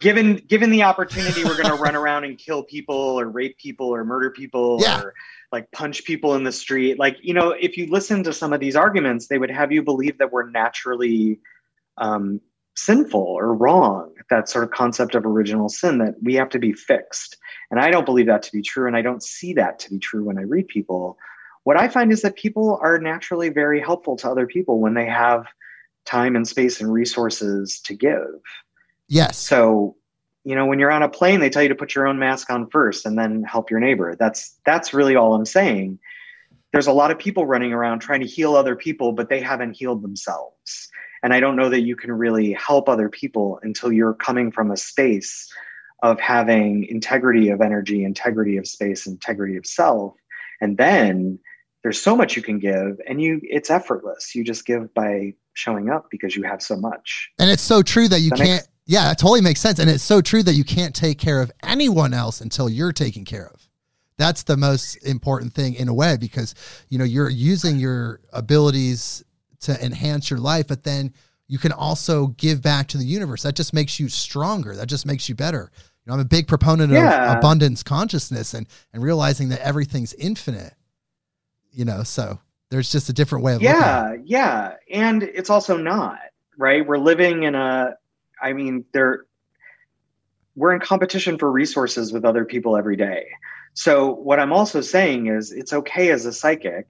[0.00, 3.88] given given the opportunity, we're going to run around and kill people or rape people
[3.88, 5.00] or murder people yeah.
[5.00, 5.14] or
[5.52, 6.98] like punch people in the street.
[6.98, 9.82] Like you know, if you listen to some of these arguments, they would have you
[9.82, 11.40] believe that we're naturally
[11.98, 12.40] um,
[12.76, 14.12] sinful or wrong.
[14.30, 17.36] That sort of concept of original sin that we have to be fixed.
[17.70, 19.98] And I don't believe that to be true, and I don't see that to be
[19.98, 21.18] true when I read people
[21.64, 25.06] what I find is that people are naturally very helpful to other people when they
[25.06, 25.46] have
[26.06, 28.40] time and space and resources to give.
[29.10, 29.36] Yes.
[29.36, 29.96] So,
[30.44, 32.48] you know, when you're on a plane, they tell you to put your own mask
[32.48, 34.16] on first and then help your neighbor.
[34.18, 35.98] That's that's really all I'm saying.
[36.72, 39.76] There's a lot of people running around trying to heal other people, but they haven't
[39.76, 40.88] healed themselves.
[41.24, 44.70] And I don't know that you can really help other people until you're coming from
[44.70, 45.52] a space
[46.02, 50.14] of having integrity of energy, integrity of space, integrity of self.
[50.60, 51.40] And then
[51.82, 55.90] there's so much you can give and you it's effortless you just give by showing
[55.90, 59.10] up because you have so much and it's so true that you that can't yeah
[59.10, 62.14] it totally makes sense and it's so true that you can't take care of anyone
[62.14, 63.68] else until you're taken care of
[64.16, 66.54] that's the most important thing in a way because
[66.88, 69.24] you know you're using your abilities
[69.60, 71.12] to enhance your life but then
[71.46, 75.06] you can also give back to the universe that just makes you stronger that just
[75.06, 77.32] makes you better you know i'm a big proponent yeah.
[77.32, 80.74] of abundance consciousness and and realizing that everything's infinite
[81.72, 82.38] you know, so
[82.70, 84.74] there's just a different way of yeah, yeah.
[84.90, 86.20] And it's also not,
[86.56, 86.86] right?
[86.86, 87.96] We're living in a
[88.42, 89.24] I mean, there
[90.56, 93.26] we're in competition for resources with other people every day.
[93.74, 96.88] So what I'm also saying is it's okay as a psychic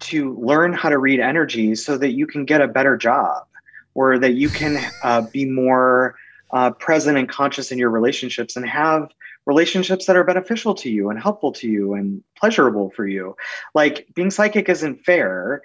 [0.00, 3.46] to learn how to read energy so that you can get a better job
[3.94, 6.16] or that you can uh, be more
[6.52, 9.08] uh, present and conscious in your relationships and have
[9.46, 13.34] relationships that are beneficial to you and helpful to you and pleasurable for you.
[13.74, 15.62] Like being psychic isn't fair.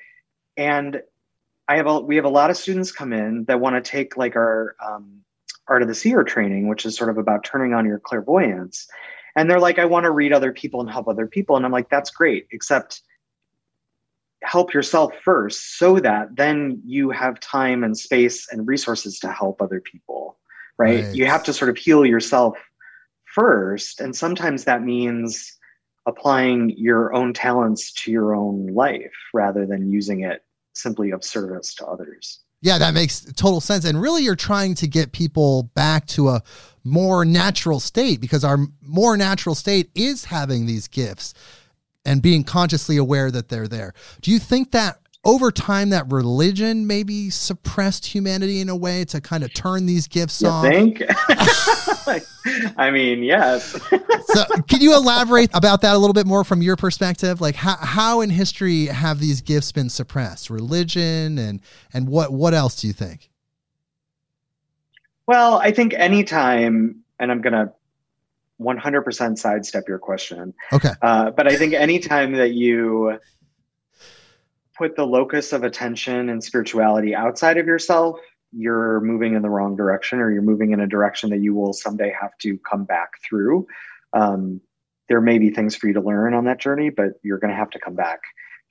[0.55, 1.01] And
[1.67, 4.17] I have a, we have a lot of students come in that want to take
[4.17, 5.21] like our um,
[5.67, 8.87] art of the seer training, which is sort of about turning on your clairvoyance.
[9.35, 11.55] And they're like, I want to read other people and help other people.
[11.55, 13.01] And I'm like, that's great, except
[14.43, 19.61] help yourself first so that then you have time and space and resources to help
[19.61, 20.37] other people
[20.77, 21.15] right, right.
[21.15, 22.57] you have to sort of heal yourself
[23.23, 25.57] first and sometimes that means
[26.05, 30.43] applying your own talents to your own life rather than using it
[30.73, 34.87] simply of service to others yeah that makes total sense and really you're trying to
[34.87, 36.41] get people back to a
[36.83, 41.33] more natural state because our more natural state is having these gifts
[42.05, 43.93] and being consciously aware that they're there.
[44.21, 49.21] Do you think that over time that religion maybe suppressed humanity in a way to
[49.21, 50.65] kind of turn these gifts you off?
[50.65, 51.01] Think?
[52.77, 53.71] I mean, yes.
[54.25, 57.39] so, can you elaborate about that a little bit more from your perspective?
[57.39, 60.49] Like, how, how in history have these gifts been suppressed?
[60.49, 61.61] Religion and
[61.93, 63.29] and what what else do you think?
[65.25, 67.71] Well, I think anytime, and I'm going to
[68.59, 70.53] 100% sidestep your question.
[70.71, 70.91] Okay.
[71.01, 73.19] Uh, but I think anytime that you
[74.77, 78.19] put the locus of attention and spirituality outside of yourself,
[78.51, 81.73] you're moving in the wrong direction or you're moving in a direction that you will
[81.73, 83.67] someday have to come back through.
[84.13, 84.61] Um,
[85.09, 87.57] there may be things for you to learn on that journey, but you're going to
[87.57, 88.21] have to come back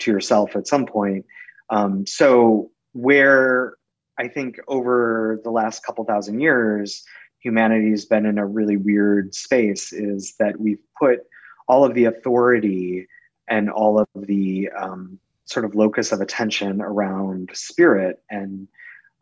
[0.01, 1.27] to yourself at some point.
[1.71, 3.75] Um, so, where
[4.19, 7.05] I think over the last couple thousand years,
[7.41, 11.21] humanity's been in a really weird space is that we've put
[11.69, 13.07] all of the authority
[13.49, 18.69] and all of the um, sort of locus of attention around spirit and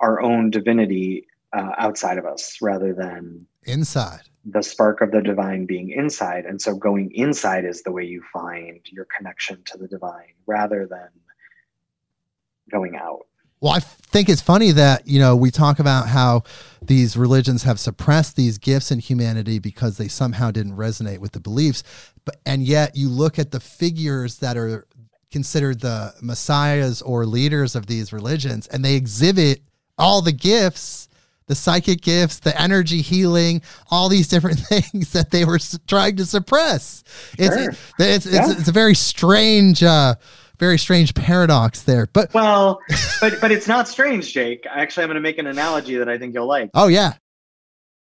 [0.01, 4.21] our own divinity uh, outside of us rather than inside.
[4.45, 6.45] the spark of the divine being inside.
[6.45, 10.87] And so going inside is the way you find your connection to the divine rather
[10.87, 11.09] than
[12.71, 13.27] going out.
[13.61, 16.45] Well, I think it's funny that, you know, we talk about how
[16.81, 21.41] these religions have suppressed these gifts in humanity because they somehow didn't resonate with the
[21.41, 21.83] beliefs.
[22.25, 24.87] But and yet you look at the figures that are
[25.31, 29.61] considered the messiahs or leaders of these religions and they exhibit
[29.99, 31.09] all the gifts
[31.51, 36.25] the psychic gifts, the energy healing, all these different things that they were trying to
[36.25, 37.03] suppress.
[37.37, 37.71] It's sure.
[37.99, 38.53] it's, it's, yeah.
[38.53, 40.15] it's, a very strange uh,
[40.61, 42.07] very strange paradox there.
[42.13, 42.79] But well,
[43.21, 44.65] but but it's not strange, Jake.
[44.71, 46.71] Actually, I'm going to make an analogy that I think you'll like.
[46.73, 47.15] Oh yeah.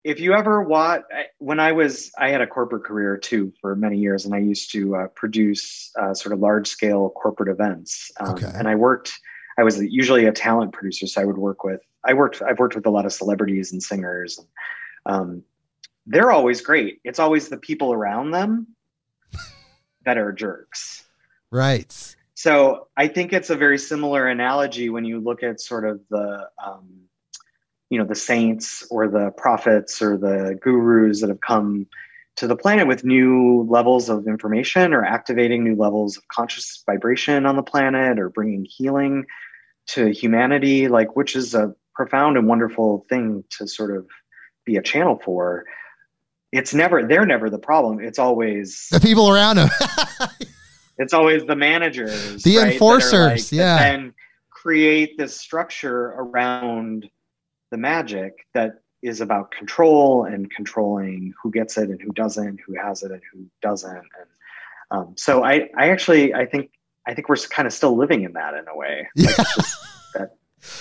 [0.03, 1.03] If you ever watch,
[1.39, 4.73] when I was, I had a corporate career too for many years, and I used
[4.73, 8.11] to uh, produce uh, sort of large scale corporate events.
[8.19, 8.51] Um, okay.
[8.55, 9.13] And I worked.
[9.59, 11.83] I was usually a talent producer, so I would work with.
[12.05, 12.41] I worked.
[12.41, 14.39] I've worked with a lot of celebrities and singers.
[14.39, 14.49] And,
[15.15, 15.43] um,
[16.07, 17.01] they're always great.
[17.05, 18.69] It's always the people around them
[20.07, 21.05] that are jerks.
[21.51, 22.17] Right.
[22.35, 26.49] So I think it's a very similar analogy when you look at sort of the,
[26.65, 27.03] um,
[27.91, 31.87] you know, the saints or the prophets or the gurus that have come
[32.37, 37.45] to the planet with new levels of information or activating new levels of conscious vibration
[37.45, 39.27] on the planet or bringing healing
[39.89, 44.07] to humanity, like which is a profound and wonderful thing to sort of
[44.65, 45.65] be a channel for.
[46.53, 48.01] It's never they're never the problem.
[48.01, 49.69] It's always the people around them.
[50.99, 54.13] it's always the managers, the right, enforcers, like, yeah, and
[54.51, 57.09] create this structure around
[57.71, 62.75] the magic that is about control and controlling who gets it and who doesn't, who
[62.75, 64.29] has it and who doesn't, and
[64.91, 66.73] um, so I, I actually, I think,
[67.07, 69.09] I think we're kind of still living in that in a way.
[69.17, 69.45] Like yeah.
[70.15, 70.37] that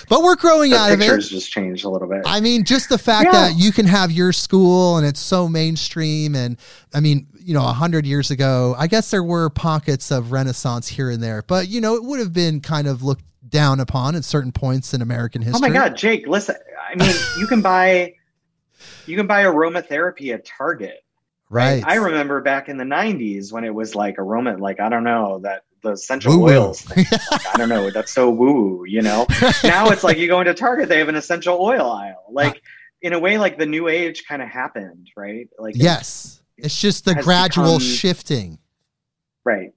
[0.08, 1.04] but we're growing out of it.
[1.04, 2.22] Pictures just changed a little bit.
[2.26, 3.48] I mean, just the fact yeah.
[3.48, 6.58] that you can have your school and it's so mainstream, and
[6.92, 10.88] I mean, you know, a hundred years ago, I guess there were pockets of Renaissance
[10.88, 14.14] here and there, but you know, it would have been kind of looked down upon
[14.14, 15.58] at certain points in American history.
[15.58, 16.26] Oh my God, Jake!
[16.26, 16.56] Listen,
[16.88, 18.14] I mean, you can buy,
[19.06, 21.04] you can buy aromatherapy at Target.
[21.48, 21.82] Right.
[21.84, 25.40] I remember back in the '90s when it was like aroma, like I don't know
[25.40, 26.50] that the essential woo-woo.
[26.50, 27.06] oils thing.
[27.30, 27.90] like, I don't know.
[27.90, 29.26] That's so woo, you know.
[29.64, 32.24] now it's like you go into Target, they have an essential oil aisle.
[32.30, 32.62] Like
[33.02, 35.48] in a way, like the new age kind of happened, right?
[35.58, 38.58] Like yes, it's, it's just the gradual become, shifting.
[39.44, 39.72] Right.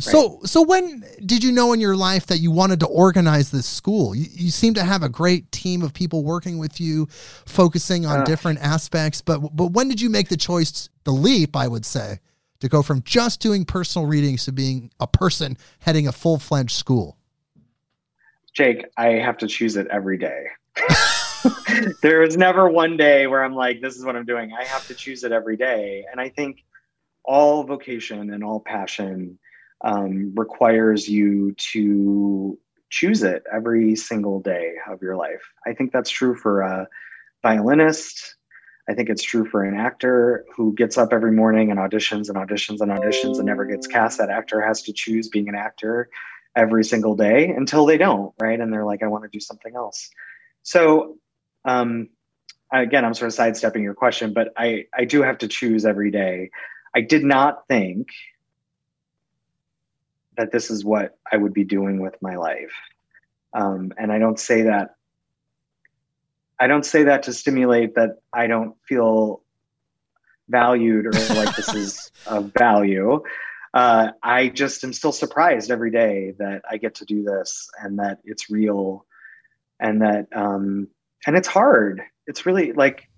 [0.00, 3.66] So, so when did you know in your life that you wanted to organize this
[3.66, 4.14] school?
[4.14, 7.06] You, you seem to have a great team of people working with you,
[7.46, 8.24] focusing on Uh.
[8.24, 9.20] different aspects.
[9.20, 12.20] But, but when did you make the choice, the leap, I would say,
[12.60, 16.72] to go from just doing personal readings to being a person heading a full fledged
[16.72, 17.16] school?
[18.52, 20.46] Jake, I have to choose it every day.
[22.02, 24.52] there is never one day where I'm like, this is what I'm doing.
[24.52, 26.04] I have to choose it every day.
[26.10, 26.64] And I think
[27.24, 29.38] all vocation and all passion
[29.82, 32.58] um, requires you to
[32.90, 35.42] choose it every single day of your life.
[35.66, 36.88] I think that's true for a
[37.42, 38.36] violinist.
[38.88, 42.36] I think it's true for an actor who gets up every morning and auditions and
[42.36, 44.18] auditions and auditions and never gets cast.
[44.18, 46.08] That actor has to choose being an actor
[46.56, 48.58] every single day until they don't, right?
[48.58, 50.10] And they're like, I want to do something else.
[50.64, 51.18] So,
[51.64, 52.08] um,
[52.72, 56.10] again, I'm sort of sidestepping your question, but I, I do have to choose every
[56.10, 56.50] day.
[56.94, 58.08] I did not think
[60.40, 62.72] that this is what I would be doing with my life.
[63.52, 64.94] Um, and I don't say that.
[66.58, 69.42] I don't say that to stimulate that I don't feel
[70.48, 73.22] valued or like this is of value.
[73.74, 77.98] Uh, I just am still surprised every day that I get to do this and
[77.98, 79.04] that it's real
[79.78, 80.88] and that um,
[81.26, 82.02] and it's hard.
[82.26, 83.10] It's really like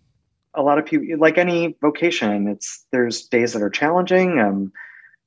[0.54, 2.48] a lot of people like any vocation.
[2.48, 4.40] It's there's days that are challenging.
[4.40, 4.72] Um,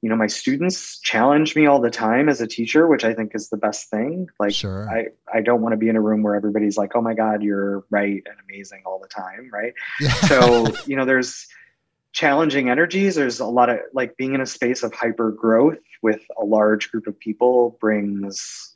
[0.05, 3.31] you know, my students challenge me all the time as a teacher, which I think
[3.33, 4.27] is the best thing.
[4.39, 4.87] Like Sure.
[4.87, 7.41] I, I don't want to be in a room where everybody's like, oh my God,
[7.41, 9.73] you're right and amazing all the time, right?
[9.99, 10.13] Yeah.
[10.27, 11.47] so you know there's
[12.13, 16.21] challenging energies there's a lot of like being in a space of hyper growth with
[16.39, 18.73] a large group of people brings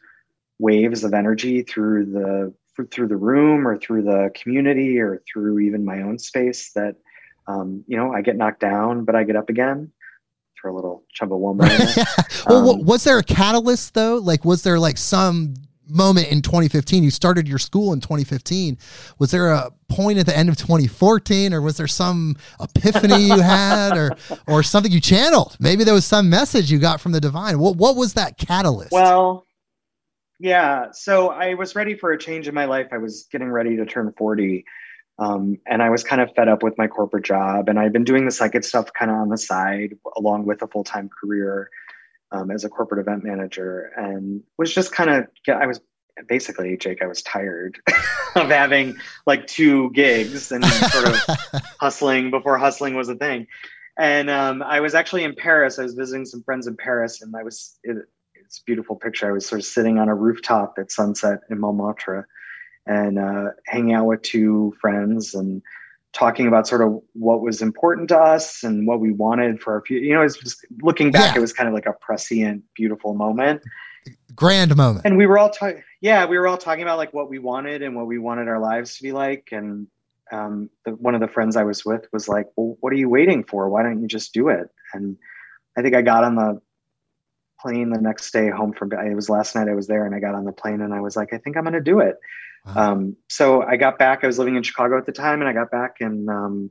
[0.58, 5.86] waves of energy through the through the room or through the community or through even
[5.86, 6.96] my own space that
[7.48, 9.92] um, you know i get knocked down but i get up again
[10.62, 12.06] for a little chumbawamba in there.
[12.48, 14.18] well, Um, was there a catalyst though?
[14.18, 15.54] Like, was there like some
[15.88, 17.04] moment in 2015?
[17.04, 18.78] You started your school in 2015.
[19.18, 23.40] Was there a point at the end of 2014, or was there some epiphany you
[23.42, 24.12] had, or
[24.48, 25.58] or something you channeled?
[25.60, 27.60] Maybe there was some message you got from the divine.
[27.60, 28.92] What what was that catalyst?
[28.92, 29.46] Well,
[30.40, 30.88] yeah.
[30.92, 32.88] So I was ready for a change in my life.
[32.92, 34.64] I was getting ready to turn 40.
[35.20, 37.68] Um, and I was kind of fed up with my corporate job.
[37.68, 40.68] And I'd been doing the psychic stuff kind of on the side, along with a
[40.68, 41.70] full time career
[42.32, 43.92] um, as a corporate event manager.
[43.98, 45.82] And was just kind of, I was
[46.28, 47.80] basically, Jake, I was tired
[48.36, 53.48] of having like two gigs and sort of hustling before hustling was a thing.
[53.98, 55.78] And um, I was actually in Paris.
[55.78, 57.98] I was visiting some friends in Paris, and I was it,
[58.34, 59.28] it's a beautiful picture.
[59.28, 62.26] I was sort of sitting on a rooftop at sunset in Montmartre,
[62.90, 65.62] and uh, hanging out with two friends and
[66.12, 69.82] talking about sort of what was important to us and what we wanted for our
[69.86, 70.04] future.
[70.04, 71.40] You know, it's just looking back, Yeah.
[71.40, 73.62] it was kind of like a prescient, beautiful moment
[74.36, 75.06] Grand moment.
[75.06, 77.82] and we were all talking yeah we were all talking about like what we wanted
[77.82, 79.88] and what we wanted our lives to be like and
[80.32, 83.10] um, the, one of the friends i was with was like well what are you
[83.10, 85.18] waiting for why don't you just do it and
[85.78, 86.62] i think i got on the
[87.62, 90.20] plane the next day home from it was last night i was there and i
[90.20, 92.16] got on the plane and i was like i think i'm going to do it
[92.66, 92.92] Wow.
[92.92, 94.24] um, so I got back.
[94.24, 96.70] I was living in Chicago at the time, and I got back and um,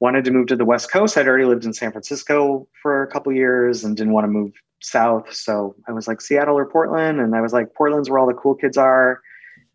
[0.00, 1.16] wanted to move to the West Coast.
[1.16, 4.52] I'd already lived in San Francisco for a couple years and didn't want to move
[4.80, 5.32] south.
[5.32, 8.34] So I was like Seattle or Portland, and I was like Portland's where all the
[8.34, 9.20] cool kids are,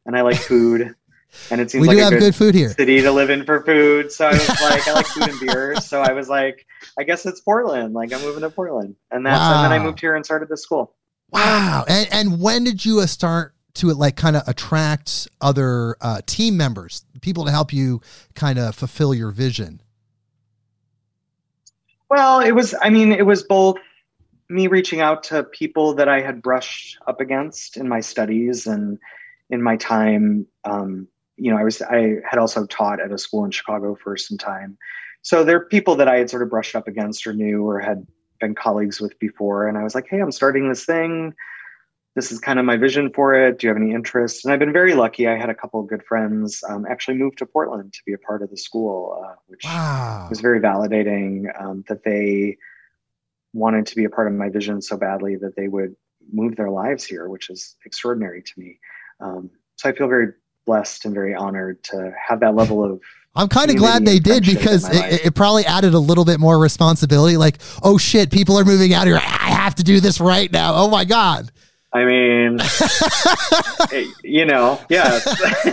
[0.05, 0.93] and I like food,
[1.51, 2.69] and it seems we like do a have good, good food here.
[2.69, 4.11] city to live in for food.
[4.11, 5.75] So I was like, I like food and beer.
[5.81, 6.65] So I was like,
[6.99, 7.93] I guess it's Portland.
[7.93, 10.57] Like I'm moving to Portland, and that's and then I moved here and started the
[10.57, 10.93] school.
[11.31, 11.85] Wow.
[11.87, 16.57] And and when did you uh, start to like kind of attract other uh, team
[16.57, 18.01] members, people to help you
[18.33, 19.81] kind of fulfill your vision?
[22.09, 23.77] Well, it was, I mean, it was both
[24.49, 28.97] me reaching out to people that I had brushed up against in my studies and
[29.49, 30.47] in my time.
[30.63, 31.07] Um,
[31.37, 34.37] you know, I was, I had also taught at a school in Chicago for some
[34.37, 34.77] time.
[35.21, 37.79] So there are people that I had sort of brushed up against or knew or
[37.79, 38.05] had
[38.39, 39.67] been colleagues with before.
[39.67, 41.33] And I was like, hey, I'm starting this thing.
[42.15, 43.59] This is kind of my vision for it.
[43.59, 44.43] Do you have any interest?
[44.43, 45.27] And I've been very lucky.
[45.27, 48.17] I had a couple of good friends um, actually move to Portland to be a
[48.17, 50.27] part of the school, uh, which Wow.
[50.29, 52.57] was very validating um, that they
[53.53, 55.95] wanted to be a part of my vision so badly that they would
[56.31, 58.79] move their lives here, which is extraordinary to me.
[59.19, 60.33] Um, so I feel very
[60.67, 63.01] blessed and very honored to have that level of
[63.35, 66.57] I'm kind of glad they did because it, it probably added a little bit more
[66.57, 67.37] responsibility.
[67.37, 69.17] Like, oh shit, people are moving out here.
[69.17, 70.73] I have to do this right now.
[70.73, 71.51] Oh my god.
[71.93, 72.59] I mean,
[74.23, 75.23] you know, yes.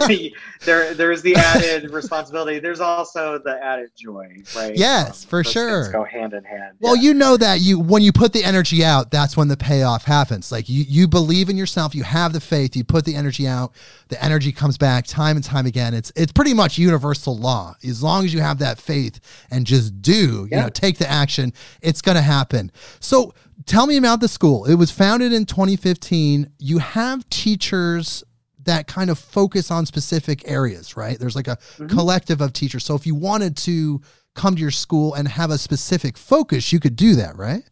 [0.65, 2.61] there, there's the added responsibility.
[2.61, 4.77] There's also the added joy, right?
[4.77, 5.91] Yes, um, for sure.
[5.91, 6.77] Go hand in hand.
[6.79, 7.03] Well, yeah.
[7.03, 10.53] you know that you when you put the energy out, that's when the payoff happens.
[10.53, 13.73] Like you, you believe in yourself, you have the faith, you put the energy out,
[14.07, 15.95] the energy comes back time and time again.
[15.95, 17.75] It's it's pretty much universal law.
[17.83, 19.19] As long as you have that faith
[19.51, 20.59] and just do, yeah.
[20.59, 21.53] you know, take the action,
[21.83, 22.71] it's going to happen.
[23.01, 23.35] So
[23.67, 24.65] tell me about the school.
[24.65, 26.51] It was founded in 2015.
[26.59, 28.25] You have teachers
[28.65, 31.19] that kind of focus on specific areas, right?
[31.19, 31.87] There's like a mm-hmm.
[31.87, 32.85] collective of teachers.
[32.85, 34.01] So if you wanted to
[34.35, 37.63] come to your school and have a specific focus, you could do that, right?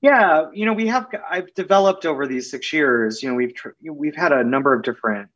[0.00, 3.52] Yeah, you know, we have I've developed over these 6 years, you know, we've
[3.90, 5.28] we've had a number of different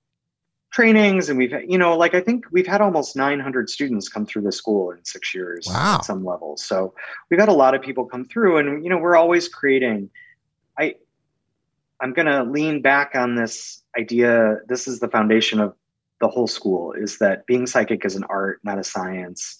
[0.73, 4.43] trainings and we've you know like i think we've had almost 900 students come through
[4.43, 5.97] the school in six years wow.
[5.97, 6.57] at some level.
[6.57, 6.95] So
[7.31, 10.11] we've had a lot of people come through and you know we're always creating.
[10.79, 10.97] I
[12.01, 15.75] i'm going to lean back on this idea this is the foundation of
[16.20, 19.59] the whole school is that being psychic is an art not a science.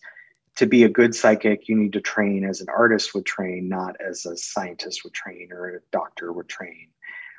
[0.57, 3.97] To be a good psychic you need to train as an artist would train not
[4.01, 6.89] as a scientist would train or a doctor would train.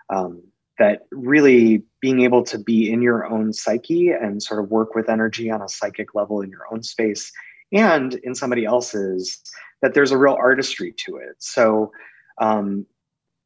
[0.09, 0.43] Um,
[0.83, 5.09] that really being able to be in your own psyche and sort of work with
[5.09, 7.31] energy on a psychic level in your own space
[7.71, 9.41] and in somebody else's
[9.81, 11.35] that there's a real artistry to it.
[11.39, 11.93] So
[12.37, 12.85] um,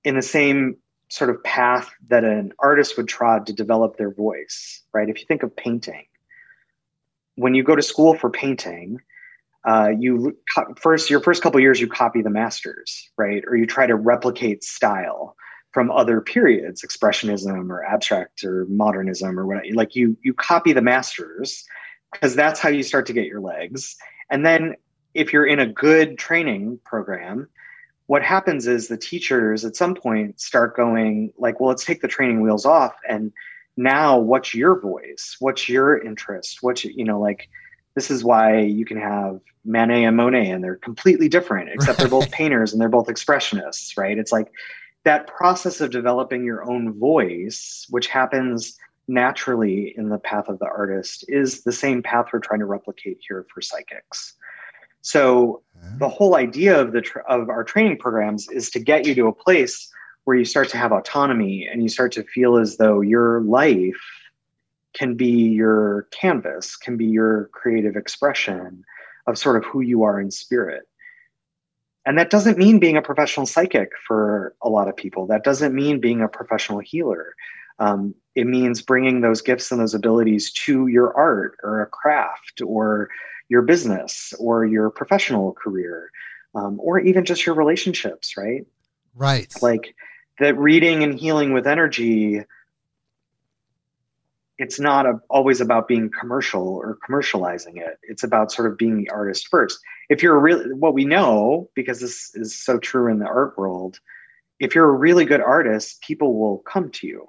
[0.03, 0.77] in the same
[1.09, 5.07] sort of path that an artist would trod to develop their voice right?
[5.07, 6.05] If you think of painting
[7.35, 8.99] when you go to school for painting
[9.63, 10.35] uh, you
[10.81, 13.43] first your first couple years you copy the masters right?
[13.45, 15.35] Or you try to replicate style
[15.78, 20.82] from other periods expressionism or abstract or modernism or what like you you copy the
[20.82, 21.63] masters
[22.11, 23.95] because that's how you start to get your legs.
[24.32, 24.73] And then
[25.13, 27.47] if you're in a good training program
[28.07, 32.07] what happens is the teachers at some point start going like well let's take the
[32.07, 33.32] training wheels off and
[33.78, 35.36] now what's your voice?
[35.38, 36.63] What's your interest?
[36.63, 37.49] What's you know like
[37.93, 42.07] this is why you can have Manet and Monet and they're completely different except they're
[42.07, 44.17] both painters and they're both expressionists right?
[44.17, 44.51] It's like
[45.03, 48.77] that process of developing your own voice, which happens
[49.07, 53.17] naturally in the path of the artist, is the same path we're trying to replicate
[53.25, 54.33] here for psychics.
[55.01, 55.99] So mm-hmm.
[55.99, 59.33] the whole idea of the of our training programs is to get you to a
[59.33, 59.89] place
[60.25, 63.95] where you start to have autonomy and you start to feel as though your life
[64.93, 68.83] can be your canvas, can be your creative expression
[69.27, 70.83] of sort of who you are in spirit.
[72.08, 75.28] And that doesn't mean being a professional psychic for a lot of people.
[75.28, 77.36] That doesn't mean being a professional healer.
[77.80, 82.62] Um, it means bringing those gifts and those abilities to your art or a craft
[82.66, 83.10] or
[83.49, 86.10] your business or your professional career
[86.55, 88.66] um, or even just your relationships, right?
[89.14, 89.53] Right.
[89.62, 89.93] Like
[90.39, 92.41] that reading and healing with energy
[94.58, 97.99] it's not a, always about being commercial or commercializing it.
[98.03, 99.80] It's about sort of being the artist first.
[100.10, 103.99] If you're really what we know, because this is so true in the art world,
[104.60, 107.28] if you're a really good artist, people will come to you.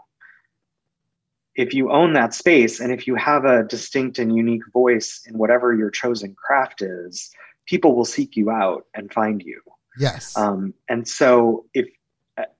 [1.55, 5.37] If you own that space and if you have a distinct and unique voice in
[5.37, 7.31] whatever your chosen craft is,
[7.67, 9.61] people will seek you out and find you.
[9.99, 10.37] Yes.
[10.37, 11.87] Um, and so if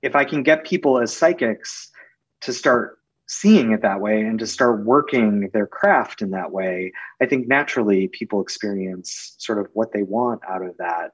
[0.03, 1.91] if I can get people as psychics
[2.41, 2.98] to start
[3.29, 7.47] seeing it that way and to start working their craft in that way, I think
[7.47, 11.13] naturally people experience sort of what they want out of that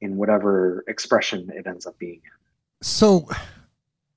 [0.00, 2.22] in whatever expression it ends up being.
[2.80, 3.28] So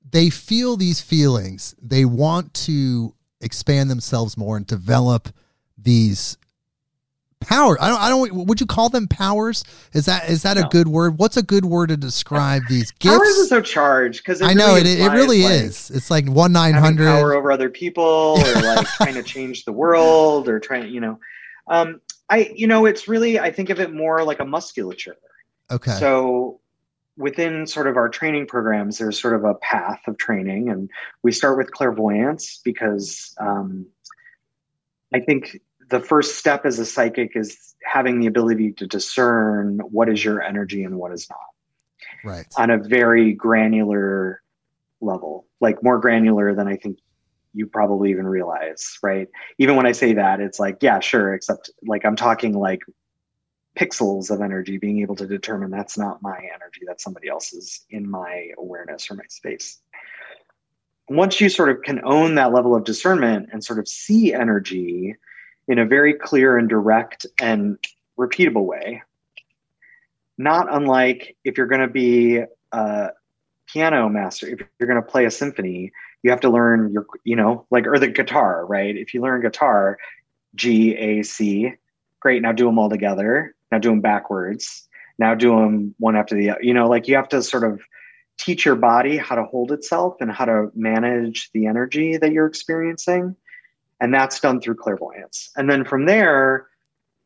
[0.09, 1.75] they feel these feelings.
[1.81, 5.29] They want to expand themselves more and develop
[5.77, 6.37] these
[7.41, 7.77] power.
[7.81, 9.63] I don't i don't would you call them powers?
[9.93, 10.63] Is that is that no.
[10.63, 11.17] a good word?
[11.17, 13.17] What's a good word to describe these gifts?
[13.17, 15.91] powers is so charged because i know really it, it really like is.
[15.91, 17.05] It's like one nine hundred.
[17.05, 21.19] power over other people or like trying to change the world or trying you know.
[21.67, 25.17] Um i you know it's really i think of it more like a musculature.
[25.69, 25.91] Okay.
[25.91, 26.59] So
[27.17, 30.89] within sort of our training programs there's sort of a path of training and
[31.23, 33.85] we start with clairvoyance because um
[35.13, 35.59] i think
[35.91, 40.41] the first step as a psychic is having the ability to discern what is your
[40.41, 41.39] energy and what is not.
[42.23, 42.47] Right.
[42.57, 44.41] On a very granular
[45.01, 46.99] level, like more granular than I think
[47.53, 49.27] you probably even realize, right?
[49.57, 52.81] Even when I say that, it's like, yeah, sure, except like I'm talking like
[53.77, 58.09] pixels of energy, being able to determine that's not my energy, that's somebody else's in
[58.09, 59.79] my awareness or my space.
[61.09, 65.15] Once you sort of can own that level of discernment and sort of see energy,
[65.71, 67.77] in a very clear and direct and
[68.19, 69.01] repeatable way.
[70.37, 72.41] Not unlike if you're going to be
[72.73, 73.09] a
[73.67, 75.93] piano master, if you're going to play a symphony,
[76.23, 78.97] you have to learn your, you know, like, or the guitar, right?
[78.97, 79.97] If you learn guitar,
[80.55, 81.71] G, A, C,
[82.19, 82.41] great.
[82.41, 83.55] Now do them all together.
[83.71, 84.89] Now do them backwards.
[85.19, 86.61] Now do them one after the other.
[86.61, 87.79] You know, like you have to sort of
[88.37, 92.47] teach your body how to hold itself and how to manage the energy that you're
[92.47, 93.37] experiencing.
[94.01, 95.51] And that's done through clairvoyance.
[95.55, 96.67] And then from there,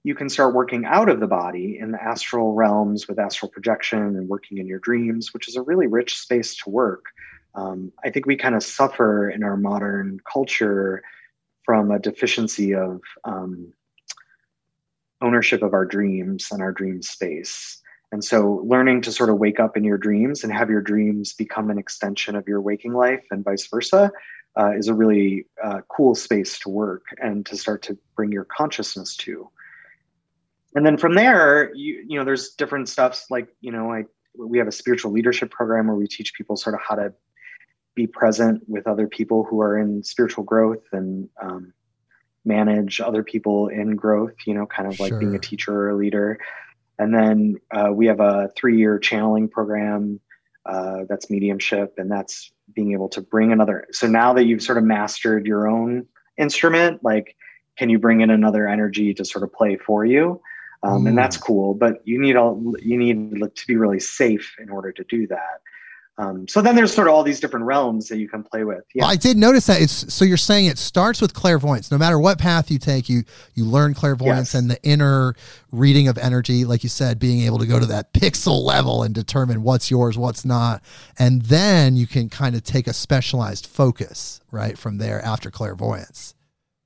[0.04, 4.00] you can start working out of the body in the astral realms with astral projection
[4.00, 7.06] and working in your dreams, which is a really rich space to work.
[7.56, 11.02] Um, I think we kind of suffer in our modern culture
[11.64, 13.74] from a deficiency of um,
[15.22, 17.82] ownership of our dreams and our dream space.
[18.12, 21.34] And so, learning to sort of wake up in your dreams and have your dreams
[21.34, 24.12] become an extension of your waking life and vice versa
[24.58, 28.46] uh, is a really uh, cool space to work and to start to bring your
[28.46, 29.50] consciousness to
[30.76, 34.04] and then from there you you know there's different stuffs like you know i
[34.38, 37.14] we have a spiritual leadership program where we teach people sort of how to
[37.96, 41.74] be present with other people who are in spiritual growth and um,
[42.44, 45.20] manage other people in growth you know kind of like sure.
[45.20, 46.38] being a teacher or a leader
[46.98, 50.20] and then uh, we have a three-year channeling program
[50.66, 54.78] uh, that's mediumship and that's being able to bring another so now that you've sort
[54.78, 56.06] of mastered your own
[56.38, 57.36] instrument like
[57.78, 60.42] can you bring in another energy to sort of play for you
[60.86, 61.10] um, mm.
[61.10, 61.74] and that's cool.
[61.74, 65.62] But you need all you need to be really safe in order to do that.
[66.18, 68.84] Um, so then there's sort of all these different realms that you can play with.
[68.94, 69.04] Yeah.
[69.04, 69.82] Well, I did notice that.
[69.82, 71.92] It's so you're saying it starts with clairvoyance.
[71.92, 74.56] No matter what path you take, you you learn clairvoyance yes.
[74.56, 75.36] and the inner
[75.72, 79.14] reading of energy, like you said, being able to go to that pixel level and
[79.14, 80.82] determine what's yours, what's not,
[81.20, 86.34] and then you can kind of take a specialized focus right from there after clairvoyance.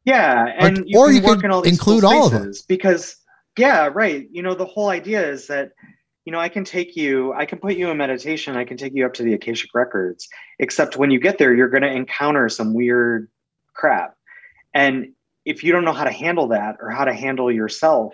[0.06, 3.16] Yeah, and or you, or you can include cool all of them because
[3.58, 5.72] yeah right you know the whole idea is that
[6.30, 8.94] you know i can take you i can put you in meditation i can take
[8.94, 12.48] you up to the akashic records except when you get there you're going to encounter
[12.48, 13.28] some weird
[13.74, 14.16] crap.
[14.76, 15.14] And
[15.44, 18.14] if you don't know how to handle that or how to handle yourself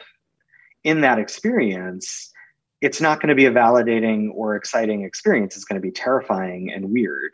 [0.85, 2.31] in that experience
[2.79, 5.57] it's not going to be a validating or exciting experience.
[5.57, 7.33] It's going to be terrifying and weird.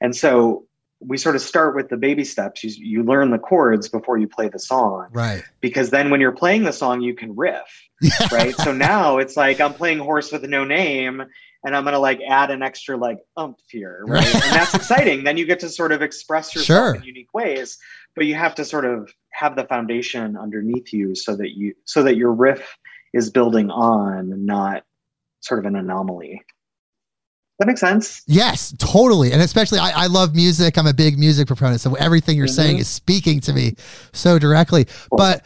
[0.00, 0.66] And so
[1.06, 2.62] we sort of start with the baby steps.
[2.62, 5.08] You, you learn the chords before you play the song.
[5.12, 5.42] Right.
[5.60, 7.88] Because then when you're playing the song, you can riff.
[8.32, 8.54] right.
[8.56, 11.22] So now it's like I'm playing Horse with No Name
[11.64, 14.04] and I'm going to like add an extra like umph here.
[14.06, 14.24] Right.
[14.24, 15.24] and that's exciting.
[15.24, 16.94] Then you get to sort of express yourself sure.
[16.94, 17.78] in unique ways,
[18.14, 22.02] but you have to sort of have the foundation underneath you so that you, so
[22.02, 22.76] that your riff
[23.12, 24.84] is building on, not
[25.40, 26.42] sort of an anomaly
[27.62, 28.22] that makes sense.
[28.26, 29.32] Yes, totally.
[29.32, 30.76] And especially, I, I love music.
[30.76, 31.80] I'm a big music proponent.
[31.80, 32.54] So everything you're mm-hmm.
[32.54, 33.76] saying is speaking to me
[34.12, 34.86] so directly.
[34.86, 35.16] Cool.
[35.16, 35.44] But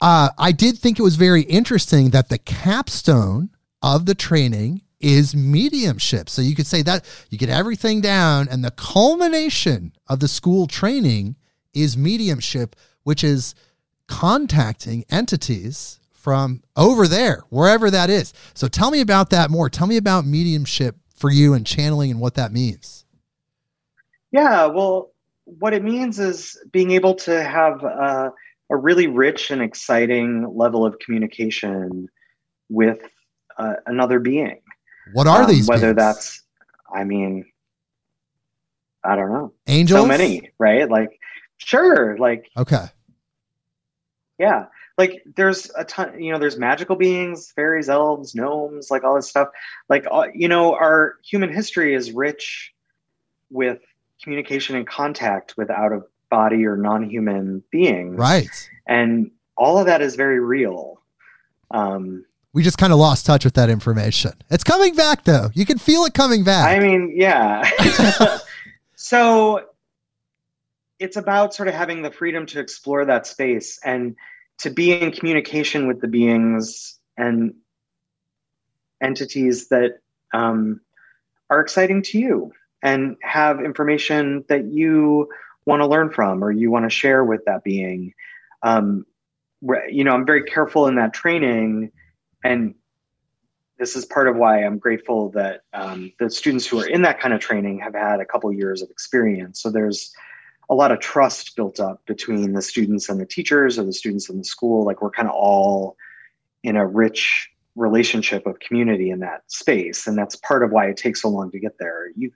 [0.00, 3.50] uh, I did think it was very interesting that the capstone
[3.82, 6.28] of the training is mediumship.
[6.28, 10.68] So you could say that you get everything down, and the culmination of the school
[10.68, 11.34] training
[11.74, 13.56] is mediumship, which is
[14.06, 18.32] contacting entities from over there, wherever that is.
[18.54, 19.68] So tell me about that more.
[19.68, 23.04] Tell me about mediumship for you and channeling and what that means?
[24.30, 25.12] Yeah, well,
[25.44, 28.32] what it means is being able to have a,
[28.70, 32.08] a really rich and exciting level of communication
[32.68, 33.00] with
[33.56, 34.60] uh, another being.
[35.12, 35.66] What are um, these?
[35.66, 35.96] Whether beings?
[35.96, 36.42] that's,
[36.94, 37.46] I mean,
[39.02, 39.52] I don't know.
[39.66, 40.00] Angels?
[40.00, 40.88] So many, right?
[40.88, 41.18] Like,
[41.56, 42.18] sure.
[42.18, 42.86] Like, okay.
[44.38, 44.66] Yeah
[44.98, 49.28] like there's a ton you know there's magical beings fairies elves gnomes like all this
[49.28, 49.48] stuff.
[49.88, 52.74] Like uh, you know our human history is rich
[53.50, 53.80] with
[54.22, 58.18] communication and contact with out of body or non-human beings.
[58.18, 58.70] Right.
[58.86, 61.00] And all of that is very real.
[61.70, 64.32] Um we just kind of lost touch with that information.
[64.50, 65.50] It's coming back though.
[65.54, 66.68] You can feel it coming back.
[66.68, 67.68] I mean yeah.
[69.00, 69.64] So
[70.98, 74.16] it's about sort of having the freedom to explore that space and
[74.58, 77.54] to be in communication with the beings and
[79.00, 80.00] entities that
[80.32, 80.80] um,
[81.50, 82.52] are exciting to you
[82.82, 85.28] and have information that you
[85.66, 88.14] want to learn from or you want to share with that being.
[88.62, 89.06] Um,
[89.88, 91.90] you know, I'm very careful in that training,
[92.44, 92.74] and
[93.78, 97.20] this is part of why I'm grateful that um, the students who are in that
[97.20, 99.60] kind of training have had a couple years of experience.
[99.60, 100.12] So there's
[100.70, 104.28] a lot of trust built up between the students and the teachers or the students
[104.28, 105.96] and the school like we're kind of all
[106.62, 110.96] in a rich relationship of community in that space and that's part of why it
[110.96, 112.30] takes so long to get there you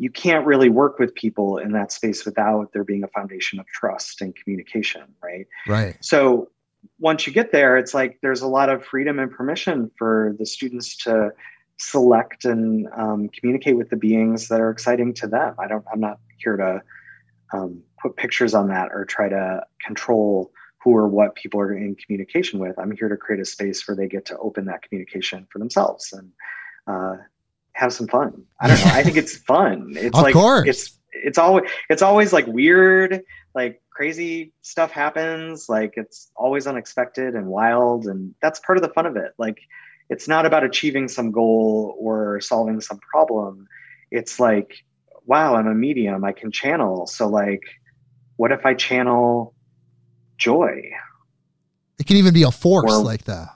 [0.00, 3.66] you can't really work with people in that space without there being a foundation of
[3.66, 6.48] trust and communication right right so
[7.00, 10.46] once you get there it's like there's a lot of freedom and permission for the
[10.46, 11.32] students to
[11.78, 15.54] select and um, communicate with the beings that are exciting to them.
[15.58, 15.84] I don't.
[15.92, 16.82] I'm not here to
[17.52, 21.96] um, put pictures on that or try to control who or what people are in
[21.96, 22.78] communication with.
[22.78, 26.12] I'm here to create a space where they get to open that communication for themselves
[26.12, 26.32] and
[26.86, 27.16] uh,
[27.72, 28.44] have some fun.
[28.60, 28.92] I don't know.
[28.92, 29.94] I think it's fun.
[29.96, 30.68] It's of like course.
[30.68, 33.22] it's it's always it's always like weird,
[33.54, 35.68] like crazy stuff happens.
[35.68, 39.32] Like it's always unexpected and wild, and that's part of the fun of it.
[39.38, 39.58] Like
[40.10, 43.66] it's not about achieving some goal or solving some problem.
[44.10, 44.84] It's like,
[45.28, 46.24] wow, I'm a medium.
[46.24, 47.06] I can channel.
[47.06, 47.62] So like,
[48.36, 49.54] what if I channel
[50.38, 50.80] joy?
[52.00, 53.48] It can even be a force Or- like that.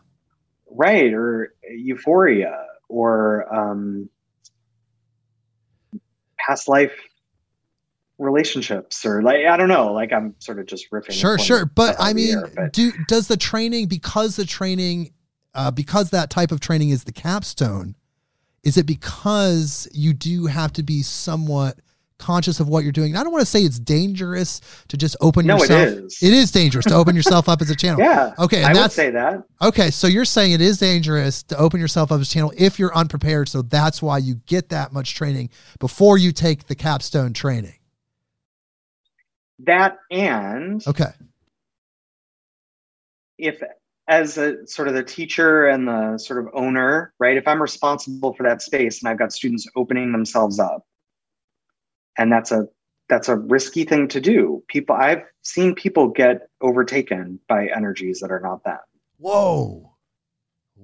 [0.70, 4.08] right or euphoria or um,
[6.38, 6.92] past life
[8.18, 11.64] relationships or like i don't know like i'm sort of just riffing Sure, sure.
[11.66, 15.12] But I mean, air, but- do does the training because the training
[15.54, 17.94] uh, because that type of training is the capstone,
[18.64, 21.78] is it because you do have to be somewhat
[22.18, 23.10] conscious of what you're doing?
[23.12, 25.88] And I don't want to say it's dangerous to just open no it yourself.
[25.88, 28.00] is It is dangerous to open yourself up as a channel.
[28.04, 29.90] yeah Okay, i would say that okay.
[29.90, 32.94] So you're saying it is dangerous to open yourself up as a channel if you're
[32.96, 33.48] unprepared.
[33.48, 35.50] So that's why you get that much training
[35.80, 37.74] before you take the capstone training.
[39.60, 41.10] that and Okay.
[43.38, 43.60] if
[44.08, 48.32] as a sort of the teacher and the sort of owner right if i'm responsible
[48.34, 50.84] for that space and i've got students opening themselves up
[52.18, 52.66] and that's a
[53.08, 58.30] that's a risky thing to do people i've seen people get overtaken by energies that
[58.30, 58.78] are not them
[59.18, 59.94] Whoa.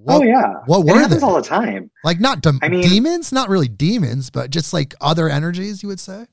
[0.06, 1.26] oh yeah what it were happens they?
[1.26, 4.94] all the time Like not dem- I mean- demons, not really demons, but just like
[5.00, 6.26] other energies, you would say.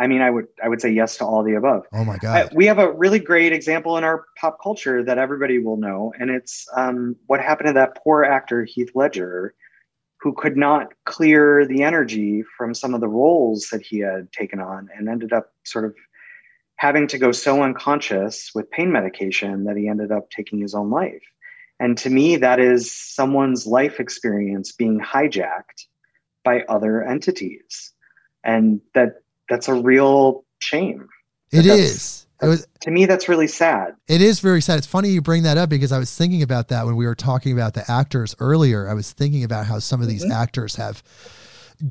[0.00, 2.50] I mean i would i would say yes to all the above Oh my god!
[2.54, 6.30] we have a really great example in our pop culture that everybody will know, and
[6.30, 9.54] it's um, what happened to that poor actor Heath Ledger,
[10.20, 14.60] who could not clear the energy from some of the roles that he had taken
[14.60, 15.94] on, and ended up sort of
[16.76, 20.90] having to go so unconscious with pain medication that he ended up taking his own
[20.90, 21.22] life.
[21.80, 25.86] And to me, that is someone's life experience being hijacked
[26.44, 27.92] by other entities,
[28.44, 31.08] and that that's a real shame.
[31.52, 32.66] it that's- It was.
[32.82, 33.94] To me, that's really sad.
[34.08, 34.76] It is very sad.
[34.76, 37.14] It's funny you bring that up because I was thinking about that when we were
[37.14, 38.88] talking about the actors earlier.
[38.88, 40.32] I was thinking about how some of these Mhm.
[40.32, 41.02] actors have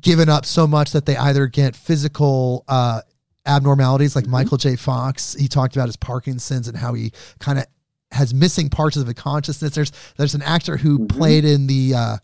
[0.02, 3.02] given up so much that they either get physical uh,
[3.46, 4.30] abnormalities, like Mhm.
[4.30, 4.76] Michael J.
[4.76, 5.34] Fox.
[5.34, 7.66] He talked about his Parkinson's and how he kind of
[8.12, 9.74] has missing parts of the consciousness.
[9.74, 11.10] There's there's an actor who Mhm.
[11.10, 12.18] played in the uh,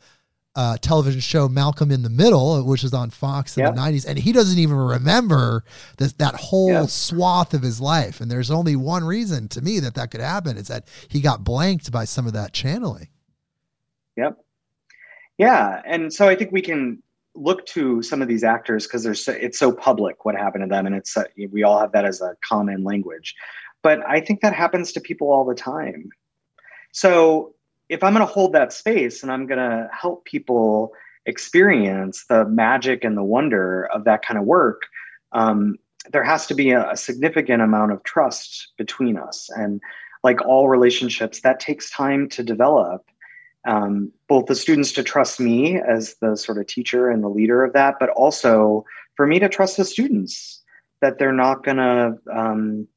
[0.56, 3.72] uh, television show Malcolm in the Middle, which was on Fox in Yeah.
[3.72, 5.64] the '90s, and he doesn't even remember
[5.98, 6.86] this, that whole Yeah.
[6.88, 8.20] swath of his life.
[8.20, 11.44] And there's only one reason to me that that could happen is that he got
[11.44, 13.08] blanked by some of that channeling.
[14.18, 14.38] Yep.
[15.38, 17.02] Yeah, and so I think we can
[17.36, 20.68] look to some of these actors because they're so, it's so public what happened to
[20.68, 23.36] them, and it's uh, we all have that as a common language.
[23.82, 26.10] But I think that happens to people all the time.
[26.92, 27.54] So
[27.90, 30.94] if I'm going to hold that space and I'm going to help people
[31.26, 34.84] experience the magic and the wonder of that kind of work,
[35.32, 35.76] um,
[36.12, 39.50] there has to be a, a significant amount of trust between us.
[39.56, 39.82] And
[40.24, 43.06] like all relationships, that takes time to develop
[43.68, 47.64] um, both the students to trust me as the sort of teacher and the leader
[47.64, 48.86] of that, but also
[49.16, 50.64] for me to trust the students
[51.02, 52.88] that they're not going to um,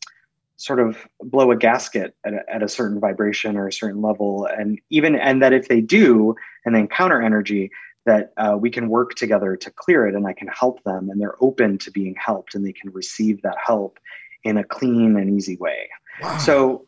[0.63, 4.47] sort of blow a gasket at a, at a certain vibration or a certain level,
[4.47, 7.69] and even and that if they do and they encounter energy,
[8.07, 11.21] that uh, we can work together to clear it, and I can help them, and
[11.21, 13.99] they're open to being helped, and they can receive that help
[14.45, 15.89] in a clean and easy way.
[16.21, 16.39] Wow.
[16.39, 16.87] So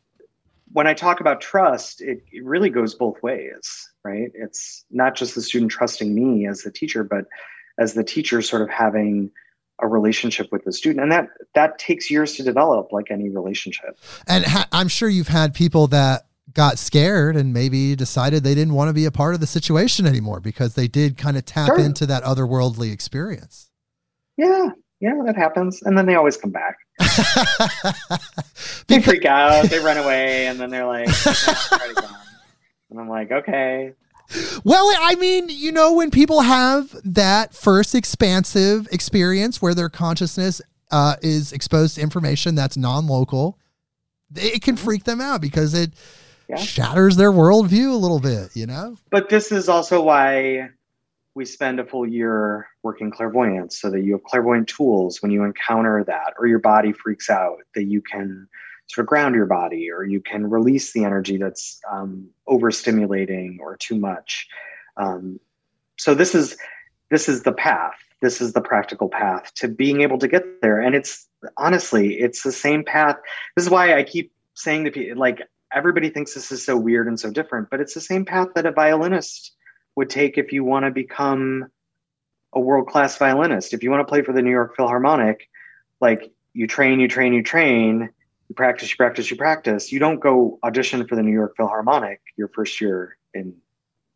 [0.72, 4.30] when I talk about trust, it, it really goes both ways, right?
[4.34, 7.24] It's not just the student trusting me as the teacher, but
[7.78, 9.32] as the teacher sort of having
[9.80, 11.02] a relationship with the student.
[11.02, 13.98] And that that takes years to develop like any relationship.
[14.28, 18.74] And ha- I'm sure you've had people that got scared and maybe decided they didn't
[18.74, 21.66] want to be a part of the situation anymore because they did kind of tap
[21.68, 21.78] Sure.
[21.80, 23.70] into that otherworldly experience.
[24.36, 24.68] Yeah,
[25.00, 25.82] yeah, that happens.
[25.82, 26.76] And then they always come back.
[28.86, 31.08] They freak out, they run away, and then they're like,
[32.90, 33.92] and I'm like, okay.
[34.64, 40.60] Well, I mean, you know, when people have that first expansive experience where their consciousness
[40.90, 43.58] uh, is exposed to information that's non-local,
[44.36, 45.92] it can freak them out because it
[46.48, 46.56] Yeah.
[46.56, 48.54] shatters their worldview a little bit.
[48.54, 48.96] You know.
[49.10, 50.68] But this is also why
[51.34, 55.42] we spend a full year working clairvoyance so that you have clairvoyant tools when you
[55.42, 58.46] encounter that or your body freaks out that you can
[58.86, 63.76] sort of ground your body or you can release the energy that's um, overstimulating or
[63.76, 64.46] too much
[64.96, 65.40] Um,
[65.96, 66.56] so this is
[67.10, 67.94] this is the path.
[68.20, 70.80] This is the practical path to being able to get there.
[70.80, 73.16] And it's honestly, it's the same path.
[73.54, 77.06] This is why I keep saying to people, like everybody thinks this is so weird
[77.06, 79.52] and so different, but it's the same path that a violinist
[79.96, 81.66] would take if you want to become
[82.52, 83.74] a world class violinist.
[83.74, 85.48] If you want to play for the New York Philharmonic,
[86.00, 88.10] like you train, you train, you train,
[88.48, 89.92] you practice, you practice, you practice.
[89.92, 93.54] You don't go audition for the New York Philharmonic your first year in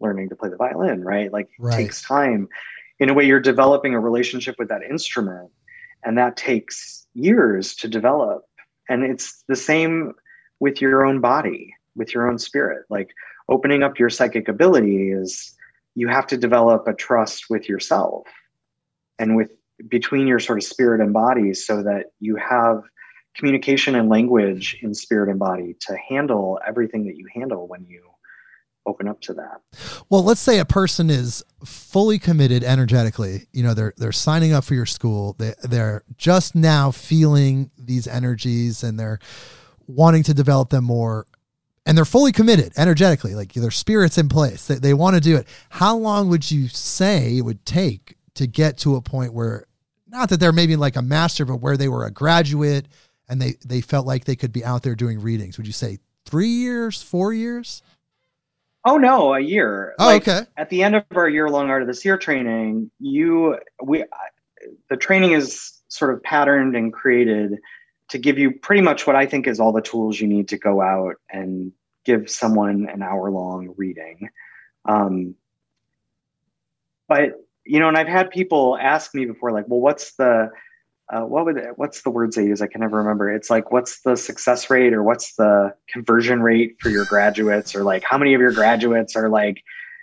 [0.01, 1.33] learning to play the violin, right?
[1.33, 1.74] Like Right.
[1.74, 2.49] it takes time.
[3.01, 5.51] In a way, you're developing a relationship with that instrument,
[6.05, 8.45] and that takes years to develop.
[8.89, 10.14] And it's the same
[10.61, 12.85] with your own body, with your own spirit.
[12.91, 13.11] Like
[13.49, 15.55] opening up your psychic ability is
[15.95, 18.26] you have to develop a trust with yourself
[19.18, 19.51] and with
[19.89, 22.83] between your sort of spirit and body so that you have
[23.39, 28.03] communication and language in spirit and body to handle everything that you handle when you
[28.84, 29.61] open up to that.
[30.09, 33.47] Well, let's say a person is fully committed energetically.
[33.53, 35.36] You know, they're they're signing up for your school.
[35.39, 39.18] They they're just now feeling these energies and they're
[39.86, 41.26] wanting to develop them more.
[41.86, 44.66] And they're fully committed energetically, like their spirit's in place.
[44.66, 45.47] They, they want to do it.
[45.70, 49.64] How long would you say it would take to get to a point where,
[50.07, 52.89] not that they're maybe like a master, but where they were a graduate
[53.29, 55.59] and they, they felt like they could be out there doing readings?
[55.59, 57.83] Would you say three years, four years?
[58.85, 59.95] Oh no, a year.
[59.99, 60.47] Oh, Like, okay.
[60.57, 64.05] At the end of our year-long Art of the Seer training, you we
[64.89, 67.59] the training is sort of patterned and created
[68.09, 70.59] to give you pretty much what I think is all the tools you need to
[70.59, 71.72] go out and
[72.05, 74.31] give someone an hour-long reading.
[74.87, 75.35] Um,
[77.09, 77.33] but
[77.64, 80.51] you know, and I've had people ask me before, like, well, what's the
[81.11, 82.61] uh, what would what's the words they use?
[82.61, 83.30] I can never remember.
[83.30, 87.82] It's like what's the success rate or what's the conversion rate for your graduates or
[87.82, 89.62] like how many of your graduates are like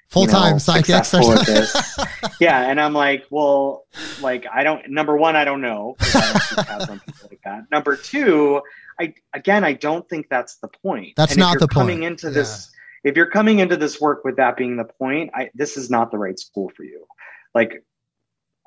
[0.09, 0.87] Full time know, psychics.
[1.09, 1.97] successful at this.
[2.39, 3.85] yeah, and I'm like, well,
[4.21, 4.87] like I don't.
[4.89, 5.95] Number one, I don't know.
[5.99, 7.63] I don't like that.
[7.71, 8.61] Number two,
[8.99, 11.13] I again, I don't think that's the point.
[11.17, 12.11] That's And if not you're the coming point.
[12.11, 12.71] into this.
[13.03, 16.09] If you're coming into this work with that being the point, I, this is not
[16.11, 17.05] the right school for you.
[17.53, 17.83] Like,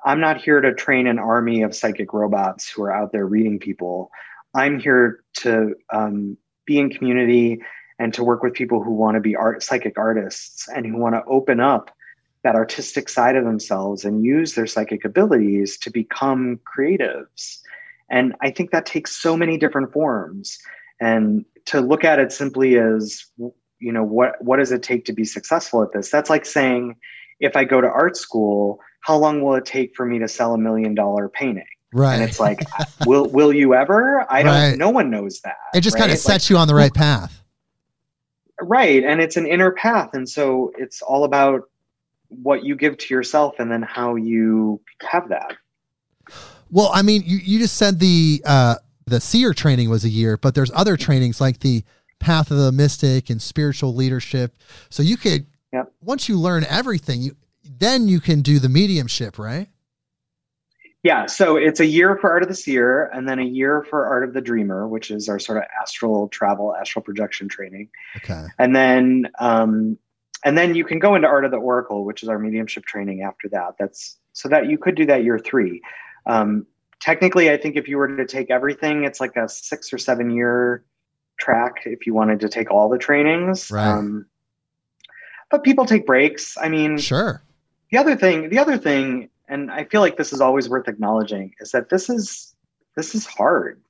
[0.05, 3.59] I'm not here to train an army of psychic robots who are out there reading
[3.59, 4.11] people.
[4.55, 7.59] I'm here to um, be in community
[7.99, 11.15] and to work with people who want to be art psychic artists and who want
[11.15, 11.91] to open up
[12.43, 17.59] that artistic side of themselves and use their psychic abilities to become creatives.
[18.09, 20.57] And I think that takes so many different forms.
[21.01, 25.13] And to look at it simply as, you know, what what does it take to
[25.13, 26.09] be successful at this?
[26.09, 26.95] That's like saying,
[27.39, 30.53] if I go to art school, how long will it take for me to sell
[30.53, 31.65] a million dollar painting?
[31.93, 32.15] Right.
[32.15, 32.59] And it's like,
[33.05, 34.25] will will you ever?
[34.29, 34.53] I don't.
[34.53, 34.77] Right.
[34.77, 35.57] No one knows that.
[35.73, 37.41] it just kind of sets you on the right path.
[38.61, 41.61] right and it's an inner path and so it's all about
[42.27, 45.55] what you give to yourself and then how you have that
[46.69, 48.75] Well, I mean, you, you just said the uh,
[49.07, 51.83] the seer training was a year, but there's other trainings like the
[52.19, 54.55] path of the mystic and spiritual leadership.
[54.89, 55.91] So you could Yep.
[56.01, 57.35] once you learn everything, you
[57.77, 59.67] then you can do the mediumship, right?
[61.01, 64.05] yeah so it's a year for art of the seer and then a year for
[64.05, 68.43] art of the dreamer which is our sort of astral travel astral projection training Okay.
[68.57, 69.97] and then um,
[70.43, 73.21] and then you can go into art of the oracle which is our mediumship training
[73.21, 75.81] after that that's so that you could do that year three
[76.25, 76.67] um,
[76.99, 80.29] technically i think if you were to take everything it's like a six or seven
[80.29, 80.83] year
[81.39, 83.87] track if you wanted to take all the trainings Right.
[83.87, 84.25] um,
[85.49, 87.41] but people take breaks i mean Sure.
[87.91, 91.53] The other thing the other thing and i feel like this is always worth acknowledging
[91.59, 92.55] is that this is
[92.95, 93.81] this is hard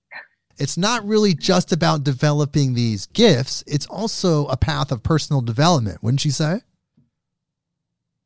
[0.57, 6.03] It's not really just about developing these gifts, it's also a path of personal development,
[6.03, 6.61] wouldn't you say?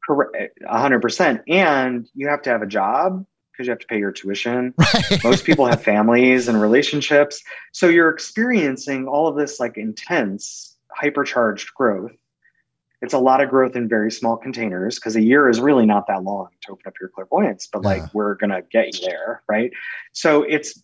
[0.06, 4.12] correct 100% and you have to have a job because you have to pay your
[4.12, 5.24] tuition Right.
[5.24, 11.74] most people have families and relationships so you're experiencing all of this like intense hypercharged
[11.76, 12.12] growth
[13.04, 16.08] it's a lot of growth in very small containers because a year is really not
[16.08, 19.72] that long to open up your clairvoyance but like we're gonna get you there right?
[20.14, 20.82] So it's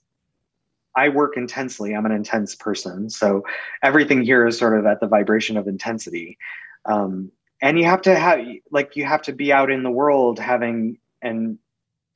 [0.95, 3.43] i work intensely i'm an intense person so
[3.83, 6.37] everything here is sort of at the vibration of intensity.
[6.85, 8.39] Um, and you have to have
[8.71, 11.57] like you have to be out in the world having and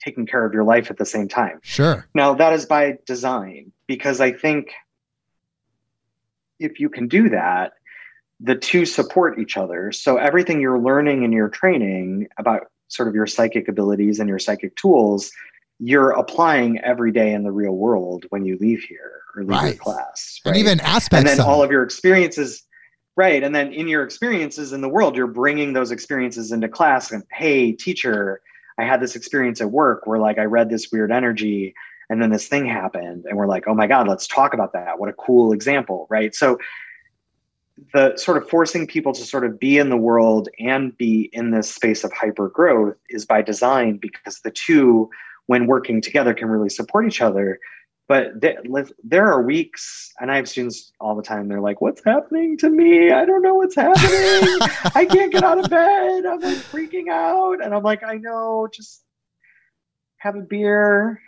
[0.03, 1.59] taking care of your life at the same time.
[1.63, 2.07] Sure.
[2.13, 4.71] now, that is by design because I think
[6.59, 7.73] if you can do that,
[8.39, 9.91] the two support each other.
[9.91, 14.39] So, everything you're learning in your training about sort of your psychic abilities and your
[14.39, 15.31] psychic tools,
[15.79, 19.59] you're applying every day in the real world when you leave here or leave your
[19.61, 19.79] Right.
[19.79, 20.39] class.
[20.45, 21.29] And even aspects.
[21.31, 22.63] and then all of your experiences
[23.15, 23.43] Right.
[23.43, 27.23] And then in your experiences in the world, you're bringing those experiences into class and,
[27.31, 28.41] hey, teacher,
[28.79, 31.75] I had this experience at work where like I read this weird energy
[32.09, 33.25] and then this thing happened.
[33.27, 34.99] And we're like, oh my God, let's talk about that.
[34.99, 36.07] What a cool example.
[36.09, 36.33] Right.
[36.33, 36.57] So
[37.93, 41.51] the sort of forcing people to sort of be in the world and be in
[41.51, 45.09] this space of hyper growth is by design because the two,
[45.47, 47.59] when working together, can really support each other.
[48.07, 48.33] But
[49.03, 52.69] there are weeks and i have students all the time they're like what's happening to
[52.69, 53.11] me?
[53.11, 54.57] I don't know what's happening.
[54.93, 56.25] I can't get out of bed.
[56.25, 57.63] I'm like freaking out.
[57.63, 59.03] And i'm like i know just
[60.17, 61.21] have a beer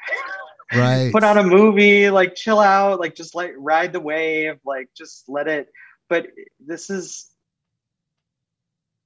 [0.73, 1.11] right.
[1.13, 5.27] put on a movie like chill out like just like ride the wave like just
[5.27, 5.69] let it
[6.09, 6.27] but
[6.59, 7.31] this is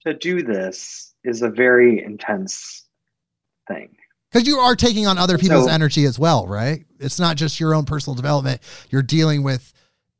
[0.05, 2.85] to do this is a very intense
[3.67, 3.95] thing
[4.31, 6.85] because you are taking on other people's so, energy as well, right?
[6.99, 8.61] It's not just your own personal development.
[8.89, 9.73] You're dealing with,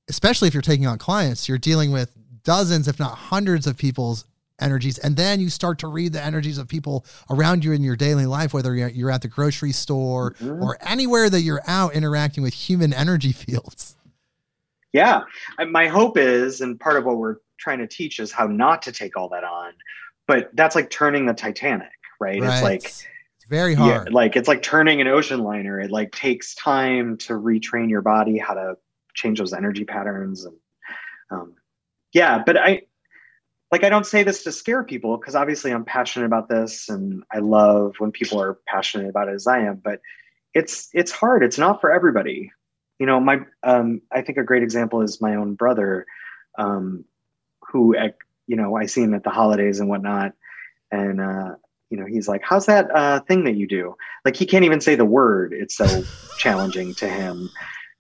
[0.10, 2.12] especially if you're taking on clients, you're dealing with
[2.44, 4.26] dozens, if not hundreds of people's
[4.60, 4.98] energies.
[4.98, 8.26] And then you start to read the energies of people around you in your daily
[8.26, 10.64] life, whether you're at the grocery store mm-hmm.
[10.64, 13.96] or anywhere that you're out interacting with human energy fields.
[14.94, 15.22] Yeah.
[15.70, 18.92] My hope is, and part of what we're trying to teach is how not to
[18.92, 19.74] take all that on.
[20.28, 22.42] But that's like turning the Titanic, right?
[22.42, 22.54] right.
[22.54, 24.08] It's like, it's very hard.
[24.08, 25.80] Yeah, like it's like turning an ocean liner.
[25.80, 28.78] It like takes time to retrain your body how to
[29.16, 30.56] change those energy patterns and
[31.32, 31.56] um,
[32.14, 32.84] yeah, but I
[33.72, 37.24] like I don't say this to scare people because obviously I'm passionate about this and
[37.32, 40.02] I love when people are passionate about it as I am, but
[40.54, 41.44] it's it's hard.
[41.44, 42.52] It's not for everybody.
[43.00, 46.06] You know, my um, I think a great example is my own brother,
[46.58, 47.06] um,
[47.72, 47.96] who
[48.48, 50.34] you know I see him at the holidays and whatnot,
[50.92, 51.56] and uh,
[51.90, 53.96] you know, he's like, "How's that uh, thing that you do?"
[54.26, 55.54] Like he can't even say the word.
[55.54, 57.52] It's so challenging to him.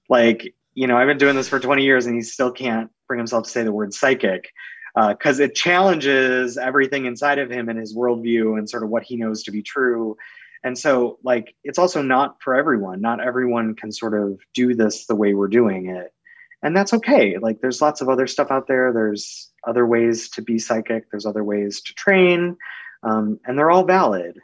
[0.09, 3.19] Like you know, I've been doing this for 20 years, and he still can't bring
[3.19, 4.51] himself to say the word psychic
[4.95, 9.03] because uh, it challenges everything inside of him and his worldview and sort of what
[9.03, 10.17] he knows to be true.
[10.63, 13.01] And so, like, it's also not for everyone.
[13.01, 16.13] Not everyone can sort of do this the way we're doing it.
[16.61, 17.37] And that's okay.
[17.37, 18.91] Like, there's lots of other stuff out there.
[18.91, 22.57] There's other ways to be psychic, there's other ways to train
[23.03, 24.39] um, and they're all valid.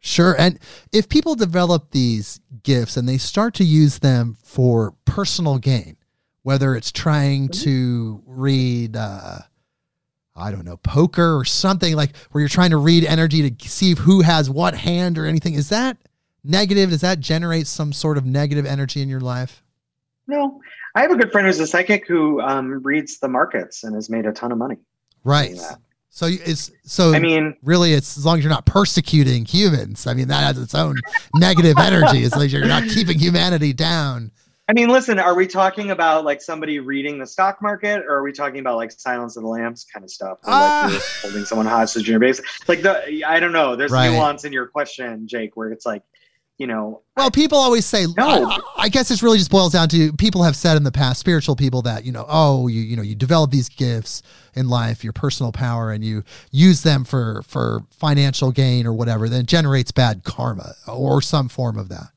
[0.00, 0.34] Sure.
[0.38, 0.58] And
[0.92, 5.96] if people develop these gifts and they start to use them for personal gain,
[6.42, 7.62] whether it's trying mm-hmm.
[7.62, 9.38] to read, uh,
[10.36, 13.94] I don't know, poker or something like where you're trying to read energy to see
[13.94, 15.96] who has what hand or anything, is that
[16.42, 16.90] negative?
[16.90, 19.62] Does that generate some sort of negative energy in your life?
[20.26, 20.60] No.
[20.94, 24.10] I have a good friend who's a psychic who um, reads the markets and has
[24.10, 24.76] made a ton of money.
[25.22, 25.56] Right.
[26.10, 27.12] So it's so.
[27.12, 30.06] I mean, really, it's as long as you're not persecuting humans.
[30.06, 30.96] I mean, that has its own
[31.34, 32.22] negative energy.
[32.22, 34.30] As long as you're not keeping humanity down.
[34.66, 38.22] I mean, listen, are we talking about like somebody reading the stock market, or are
[38.22, 41.44] we talking about like Silence of the Lambs kind of stuff, or, like uh, holding
[41.44, 42.40] someone hostage in your base?
[42.66, 43.76] Like the, I don't know.
[43.76, 44.10] There's right.
[44.10, 46.02] nuance in your question, Jake, where it's like
[46.58, 49.88] you know well people always say no I, I, guess this really just boils down
[49.88, 52.94] to people have said in the past spiritual people that you know oh you you
[52.94, 54.22] know you develop these gifts
[54.54, 59.28] in life your personal power and you use them for for financial gain or whatever
[59.28, 62.13] then it generates bad karma or some form of that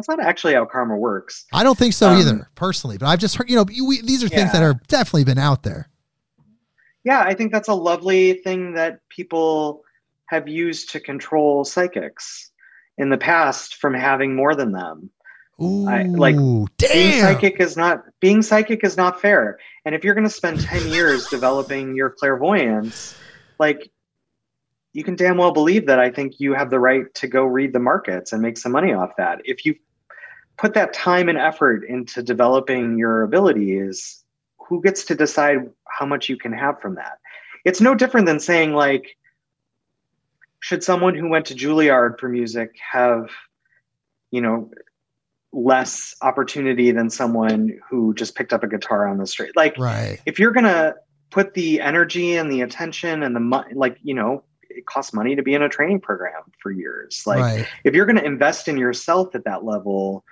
[0.00, 3.18] that's not actually how karma works i don't think so um, either personally but i've
[3.18, 4.52] just heard you know we, these are things yeah.
[4.52, 5.88] that are definitely been out there
[7.04, 9.82] yeah i think that's a lovely thing that people
[10.30, 12.50] have used to control psychics
[13.00, 15.10] in the past from having more than them.
[15.60, 16.36] Ooh, I, like
[16.78, 16.92] damn.
[16.92, 19.58] being psychic is not being psychic is not fair.
[19.84, 23.18] And if you're going to spend 10 years developing your clairvoyance,
[23.58, 23.90] like
[24.92, 27.72] you can damn well believe that I think you have the right to go read
[27.72, 29.40] the markets and make some money off that.
[29.44, 29.74] If you
[30.60, 34.22] put that time and effort into developing your abilities,
[34.58, 37.18] who gets to decide how much you can have from that?
[37.64, 39.16] It's no different than saying like
[40.60, 43.30] should someone who went to Juilliard for music have,
[44.30, 44.70] you know,
[45.52, 49.52] less opportunity than someone who just picked up a guitar on the street?
[49.56, 50.20] Like, right.
[50.26, 50.94] if you're gonna
[51.30, 55.34] put the energy and the attention and the money, like, you know, it costs money
[55.34, 57.22] to be in a training program for years.
[57.26, 57.66] Like, right.
[57.84, 60.22] if you're gonna invest in yourself at that level,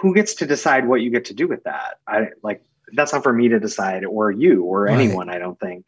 [0.00, 1.98] who gets to decide what you get to do with that?
[2.06, 4.94] I like that's not for me to decide or you or right.
[4.94, 5.28] anyone.
[5.28, 5.86] I don't think.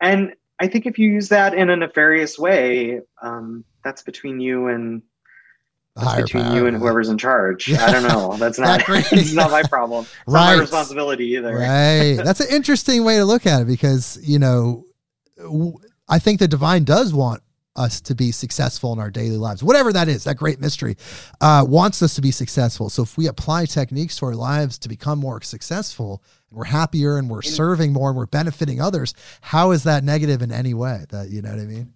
[0.00, 4.68] And I think if you use that in a nefarious way, um, that's between you
[4.68, 5.02] and
[6.16, 7.68] between power, you and whoever's in charge.
[7.68, 7.84] Yeah.
[7.84, 8.36] I don't know.
[8.38, 10.04] That's not it's not my problem.
[10.04, 10.50] It's right.
[10.50, 11.54] not my responsibility either.
[11.54, 12.18] Right.
[12.22, 14.84] That's an interesting way to look at it because, you know,
[16.08, 17.42] I think the divine does want
[17.76, 20.96] us to be successful in our daily lives, whatever that is, that great mystery,
[21.40, 22.90] uh, wants us to be successful.
[22.90, 27.16] So if we apply techniques to our lives to become more successful, and we're happier
[27.16, 31.04] and we're serving more and we're benefiting others, how is that negative in any way?
[31.10, 31.92] That you know what I mean?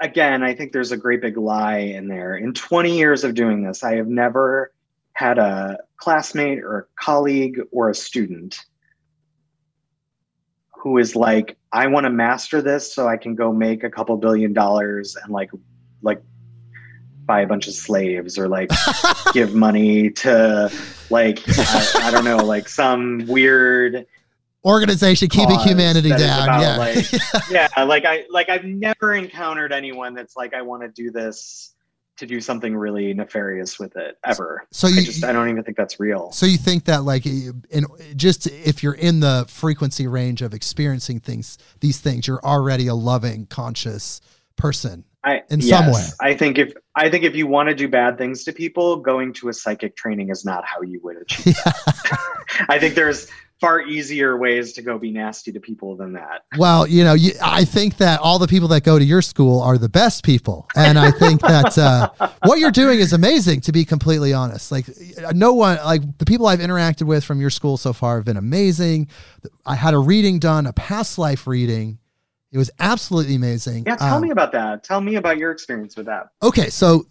[0.00, 2.36] Again, I think there's a great big lie in there.
[2.36, 4.72] In 20 years of doing this, I have never
[5.14, 8.64] had a classmate or a colleague or a student
[10.78, 14.16] who is like, I want to master this so I can go make a couple
[14.16, 15.50] billion dollars and like
[16.02, 16.22] like
[17.26, 18.70] buy a bunch of slaves or like
[19.34, 20.72] give money to
[21.10, 24.06] like I, I, don't know like some weird
[24.64, 26.76] organization keeping humanity down yeah.
[26.78, 27.06] like,
[27.50, 31.74] yeah like i like i've never encountered anyone that's like i want to do this
[32.18, 34.66] to do something really nefarious with it ever.
[34.70, 36.30] So you, I just I don't even think that's real.
[36.32, 41.20] So you think that like in just if you're in the frequency range of experiencing
[41.20, 44.20] things these things you're already a loving conscious
[44.56, 46.06] person I, in yes, some way.
[46.20, 49.32] I think if I think if you want to do bad things to people, going
[49.34, 51.56] to a psychic training is not how you would achieve.
[51.64, 51.72] Yeah.
[52.68, 53.28] I think there's
[53.60, 56.44] far easier ways to go be nasty to people than that.
[56.56, 59.60] Well, you know, you, I think that all the people that go to your school
[59.60, 62.10] are the best people, and I think that uh,
[62.44, 63.62] what you're doing is amazing.
[63.62, 64.86] To be completely honest, like
[65.34, 68.36] no one, like the people I've interacted with from your school so far have been
[68.36, 69.08] amazing.
[69.66, 71.98] I had a reading done, a past life reading.
[72.50, 73.84] It was absolutely amazing.
[73.86, 74.82] Yeah, tell um, me about that.
[74.82, 76.28] Tell me about your experience with that.
[76.42, 77.06] Okay, so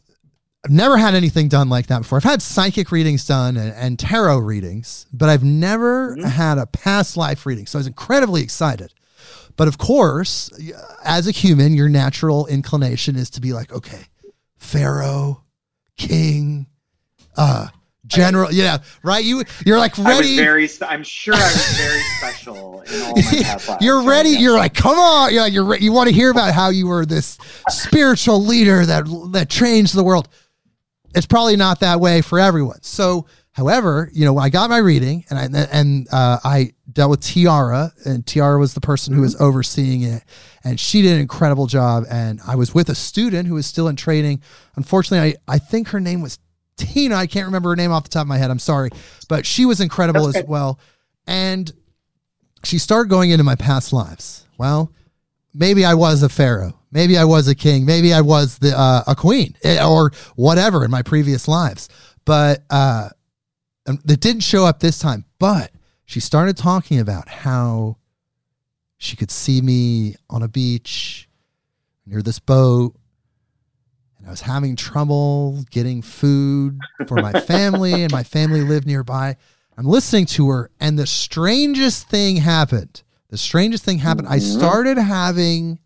[0.65, 2.17] I've never had anything done like that before.
[2.17, 6.27] I've had psychic readings done and, and tarot readings, but I've never mm-hmm.
[6.27, 7.67] had a past life reading.
[7.67, 8.93] So I was incredibly excited.
[9.55, 10.51] But of course,
[11.03, 14.03] as a human, your natural inclination is to be like, okay,
[14.57, 15.43] Pharaoh,
[15.97, 16.67] king,
[17.35, 17.67] uh,
[18.05, 19.23] general, yeah, right.
[19.23, 20.35] You you're like ready.
[20.35, 20.69] very.
[20.81, 23.83] I'm sure I was very special in all my past lives.
[23.83, 24.29] You're ready.
[24.29, 25.33] You're like, come on.
[25.33, 27.37] You're like, you're you want to hear about how you were this
[27.69, 30.29] spiritual leader that that changed the world
[31.15, 32.81] it's probably not that way for everyone.
[32.81, 37.21] So, however, you know, I got my reading and I and uh, I dealt with
[37.21, 39.43] Tiara, and Tiara was the person who was mm-hmm.
[39.43, 40.23] overseeing it,
[40.63, 42.05] and she did an incredible job.
[42.09, 44.41] And I was with a student who was still in training.
[44.75, 46.39] Unfortunately, I I think her name was
[46.77, 47.15] Tina.
[47.15, 48.51] I can't remember her name off the top of my head.
[48.51, 48.89] I'm sorry,
[49.27, 50.39] but she was incredible okay.
[50.39, 50.79] as well.
[51.25, 51.71] And
[52.63, 54.45] she started going into my past lives.
[54.57, 54.91] Well,
[55.57, 56.79] maybe I was a pharaoh.
[56.91, 57.85] Maybe I was a king.
[57.85, 61.89] Maybe I was the uh, a queen eh, or whatever in my previous lives.
[62.23, 63.09] But uh,
[63.85, 65.25] it didn't show up this time.
[65.39, 65.71] But
[66.05, 67.97] she started talking about how
[68.97, 71.27] she could see me on a beach
[72.05, 72.95] near this boat.
[74.17, 79.35] And I was having trouble getting food for my family, and my family lived nearby.
[79.77, 83.03] I'm listening to her, and the strangest thing happened.
[83.29, 84.27] The strangest thing happened.
[84.27, 84.59] I mm-hmm.
[84.59, 85.79] started having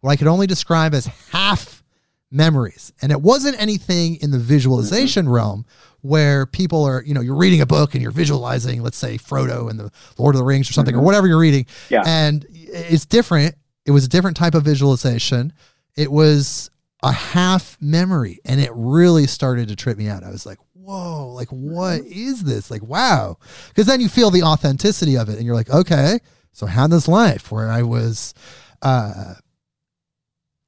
[0.00, 1.82] what I could only describe as half
[2.30, 2.92] memories.
[3.02, 5.34] And it wasn't anything in the visualization mm-hmm.
[5.34, 5.66] realm
[6.00, 9.70] where people are, you know, you're reading a book and you're visualizing, let's say Frodo
[9.70, 11.02] and the Lord of the Rings or something, mm-hmm.
[11.02, 11.66] or whatever you're reading.
[11.88, 12.02] Yeah.
[12.04, 13.54] And it's different.
[13.86, 15.52] It was a different type of visualization.
[15.96, 16.70] It was
[17.02, 20.24] a half memory and it really started to trip me out.
[20.24, 22.48] I was like, whoa, like what mm-hmm.
[22.48, 22.70] this?
[22.70, 23.38] Like, wow.
[23.68, 26.18] Because then you feel the authenticity of it and you're like, okay,
[26.52, 28.34] so I had this life where I was
[28.82, 29.34] uh,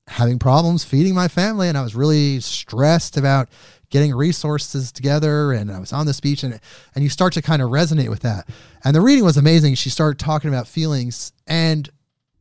[0.07, 3.49] having problems feeding my family and I was really stressed about
[3.91, 6.59] getting resources together and I was on this beach and
[6.95, 8.49] and you start to kind of resonate with that.
[8.83, 9.77] And the reading was amazing.
[9.77, 11.89] She started talking about feelings and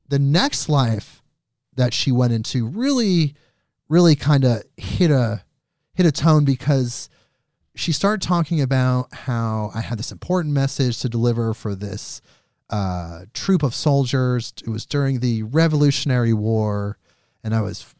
[0.08, 1.22] the next life
[1.76, 3.36] that she went into really
[3.88, 5.44] really kind of hit a
[5.94, 7.10] hit a tone because
[7.76, 12.22] she started talking about how I had this important message to deliver for this
[12.70, 14.53] uh, troop of soldiers.
[14.66, 16.97] It was during the Revolutionary War
[17.43, 17.93] and I was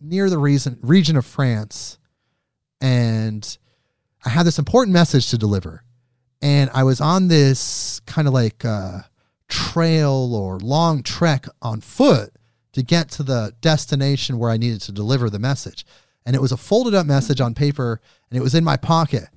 [0.00, 1.98] near the reason, region of France,
[2.80, 3.58] and
[4.24, 5.82] I had this important message to deliver.
[6.40, 9.00] And I was on this kind of like uh,
[9.48, 12.32] trail or long trek on foot
[12.72, 15.84] to get to the destination where I needed to deliver the message.
[16.24, 18.00] And it was a folded up message on paper,
[18.30, 19.28] and it was in my pocket.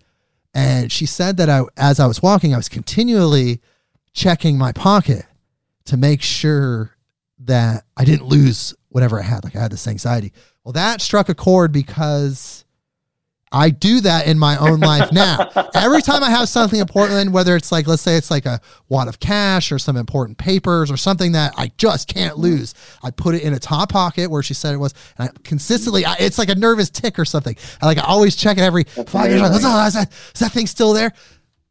[0.54, 3.62] And she said that I, as I was walking, I was continually
[4.14, 5.26] checking my pocket
[5.86, 6.96] to make sure
[7.40, 9.44] that I didn't lose whatever I had.
[9.44, 10.34] Like I had this anxiety.
[10.64, 12.66] Well, that struck a chord because
[13.52, 15.50] I do that in my own life now.
[15.74, 19.08] Every time I have something important, whether it's like, let's say it's like a wad
[19.08, 22.44] of cash or some important papers or something that I just can't mm-hmm.
[22.44, 24.94] lose, I put it in a top pocket where she said it was.
[25.18, 27.56] And I consistently, I, it's like a nervous tick or something.
[27.82, 29.42] I like, I always check it every five years.
[29.42, 31.14] Like, oh, is that, is that thing still there?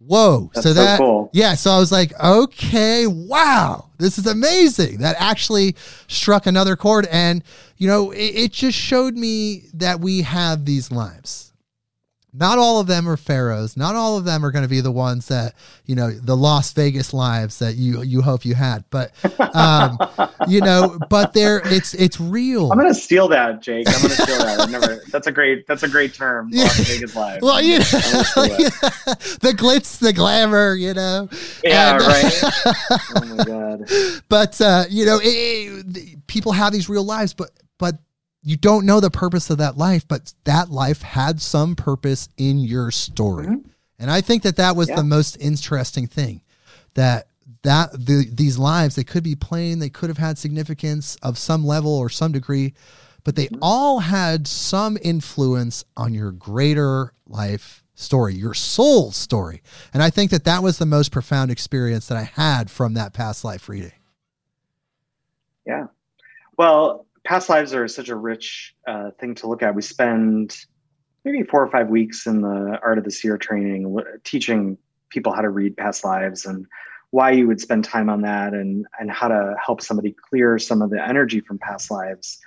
[0.08, 0.50] Whoa.
[0.54, 1.30] That's so so that, cool.
[1.34, 1.54] yeah.
[1.54, 4.98] So I was like, okay, wow, this is amazing.
[4.98, 7.06] That actually struck another chord.
[7.10, 7.44] And,
[7.76, 11.47] you know, it, it just showed me that we have these lives.
[12.32, 13.74] Not all of them are pharaohs.
[13.76, 15.54] Not all of them are going to be the ones that,
[15.86, 18.84] you know, the Las Vegas lives that you, you hope you had.
[18.90, 19.12] But,
[19.56, 19.96] um,
[20.48, 22.70] you know, but they're, it's, it's real.
[22.70, 23.86] I'm gonna steal that, Jake.
[23.88, 24.60] I'm gonna steal that.
[24.60, 25.02] I never.
[25.10, 25.66] That's a great.
[25.66, 26.50] That's a great term.
[26.52, 26.64] Yeah.
[26.64, 27.42] Las Vegas Live.
[27.42, 29.38] well, you know, I'm gonna steal that.
[29.40, 31.28] the glitz, the glamour, you know.
[31.64, 31.94] Yeah.
[31.96, 32.40] And- Right.
[33.16, 33.88] oh my god.
[34.28, 37.94] but uh, you know, it, it- people have these real lives, but but
[38.48, 40.08] you don't know the purpose of that life.
[40.08, 43.64] But that life had some purpose in your story, Mhm.
[43.98, 44.96] and I think that that was Yeah.
[44.96, 46.40] the most interesting thing.
[46.94, 47.28] That
[47.62, 51.66] that the, these lives they could be plain, they could have had significance of some
[51.66, 52.72] level or some degree,
[53.24, 53.58] but they Mhm.
[53.60, 59.60] all had some influence on your greater life story, your soul story.
[59.92, 63.12] And I think that that was the most profound experience that I had from that
[63.12, 63.92] past life reading.
[65.66, 65.86] Yeah
[66.56, 69.74] well, past lives are such a rich uh, thing to look at.
[69.74, 70.56] We spend
[71.26, 74.78] maybe four or five weeks in the art of the seer training, teaching
[75.10, 76.66] people how to read past lives and
[77.10, 80.80] why you would spend time on that, and and how to help somebody clear some
[80.80, 82.38] of the energy from past lives.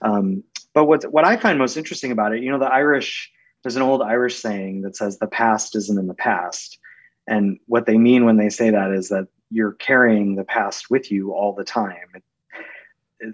[0.00, 3.30] Um, but what what I find most interesting about it, you know, the Irish.
[3.62, 6.78] There's an old Irish saying that says the past isn't in the past.
[7.26, 11.12] And what they mean when they say that is that you're carrying the past with
[11.12, 12.22] you all the time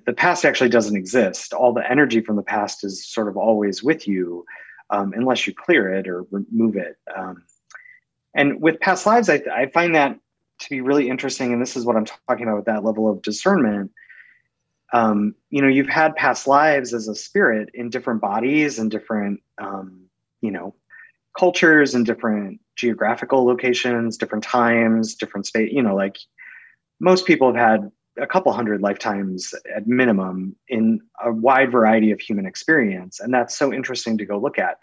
[0.04, 1.52] the past actually doesn't exist.
[1.52, 4.44] All the energy from the past is sort of always with you,
[4.90, 6.96] um, unless you clear it or remove it.
[7.14, 7.44] Um,
[8.34, 10.18] and with past lives, I, I find that
[10.58, 11.52] to be really interesting.
[11.52, 13.90] And this is what I'm talking about with that level of discernment.
[14.92, 19.40] Um, you know, you've had past lives as a spirit in different bodies and different,
[19.58, 20.06] um,
[20.40, 20.74] you know,
[21.38, 25.72] cultures and different geographical locations, different times, different space.
[25.72, 26.18] You know, like
[27.00, 32.20] most people have had a couple hundred lifetimes at minimum in a wide variety of
[32.20, 33.20] human experience.
[33.20, 34.78] And that's so interesting to go look at.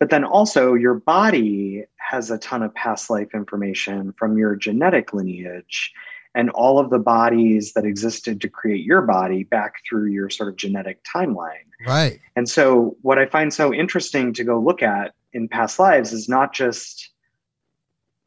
[0.00, 5.14] But then also, your body has a ton of past life information from your genetic
[5.14, 5.92] lineage
[6.34, 10.48] and all of the bodies that existed to create your body back through your sort
[10.48, 11.64] of genetic timeline.
[11.86, 12.20] Right.
[12.34, 16.28] And so, what I find so interesting to go look at in past lives is
[16.28, 17.10] not just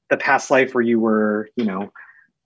[0.09, 1.91] the past life where you were, you know,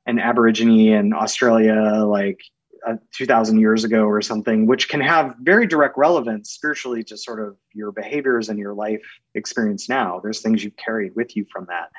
[0.05, 2.41] an Aborigine in Australia, like
[2.87, 7.39] uh, 2000 years ago or something, which can have very direct relevance spiritually to sort
[7.39, 9.03] of your behaviors and your life
[9.35, 10.19] experience now.
[10.19, 11.91] There's things you've carried with you from that.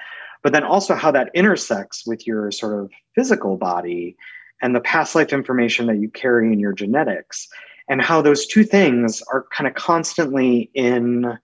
[0.42, 4.16] But then also how that intersects with your sort of physical body
[4.60, 7.48] and the past life information that you carry in your genetics,
[7.88, 11.36] and how those two things are kind of constantly in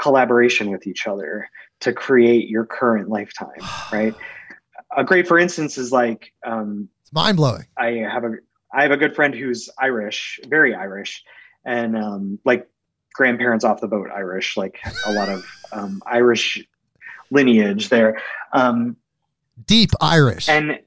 [0.00, 1.48] collaboration with each other
[1.80, 3.60] to create your current lifetime,
[3.92, 4.14] right?
[4.96, 7.66] A great, for instance, is like um, It's mind blowing.
[7.76, 8.36] I have a
[8.72, 11.24] I have a good friend who's Irish, very Irish,
[11.64, 12.68] and um, like
[13.12, 16.64] grandparents off the boat Irish, like a lot of um, Irish
[17.30, 18.20] lineage there,
[18.52, 18.96] um,
[19.66, 20.48] Deep Irish.
[20.48, 20.80] and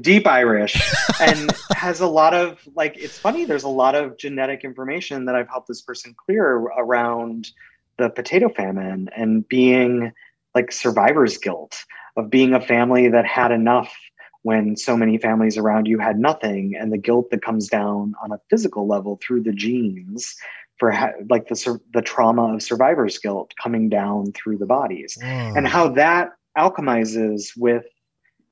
[0.00, 0.80] deep Irish,
[1.20, 2.96] and has a lot of like.
[2.96, 3.44] It's funny.
[3.44, 7.50] There's a lot of genetic information that I've helped this person clear around
[7.98, 10.12] the potato famine and being
[10.54, 11.84] like survivor's guilt
[12.18, 13.94] of being a family that had enough
[14.42, 18.32] when so many families around you had nothing and the guilt that comes down on
[18.32, 20.36] a physical level through the genes
[20.78, 25.54] for ha- like the the trauma of survivor's guilt coming down through the bodies Whoa.
[25.56, 27.84] and how that alchemizes with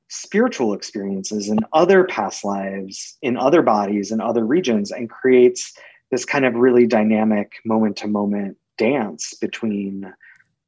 [0.08, 5.76] spiritual experiences in other past lives in other bodies in other regions and creates
[6.12, 10.12] this kind of really dynamic moment to moment dance between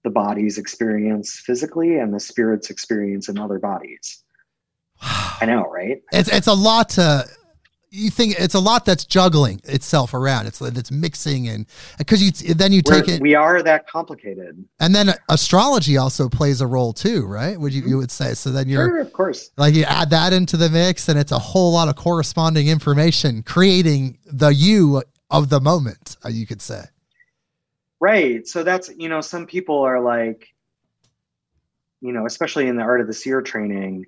[0.05, 4.23] the body's experience physically and the spirit's experience in other bodies
[5.03, 7.25] i know right it's it's a lot to
[7.91, 10.47] you think it's a lot that's juggling itself around.
[10.47, 11.65] It's it's mixing and
[11.97, 16.29] because you then you We're- take it we are that complicated and then astrology also
[16.29, 17.59] plays a role too, right?
[17.59, 18.51] Would you you would say so?
[18.51, 21.39] Then you're sure of course like you add that into the mix and it's a
[21.39, 26.17] whole lot of corresponding information creating the you of the moment.
[26.25, 26.83] uh, You could say.
[28.01, 28.47] Right.
[28.47, 30.49] So that's, you know, some people are like,
[32.01, 34.07] you know, especially in the art of the seer training,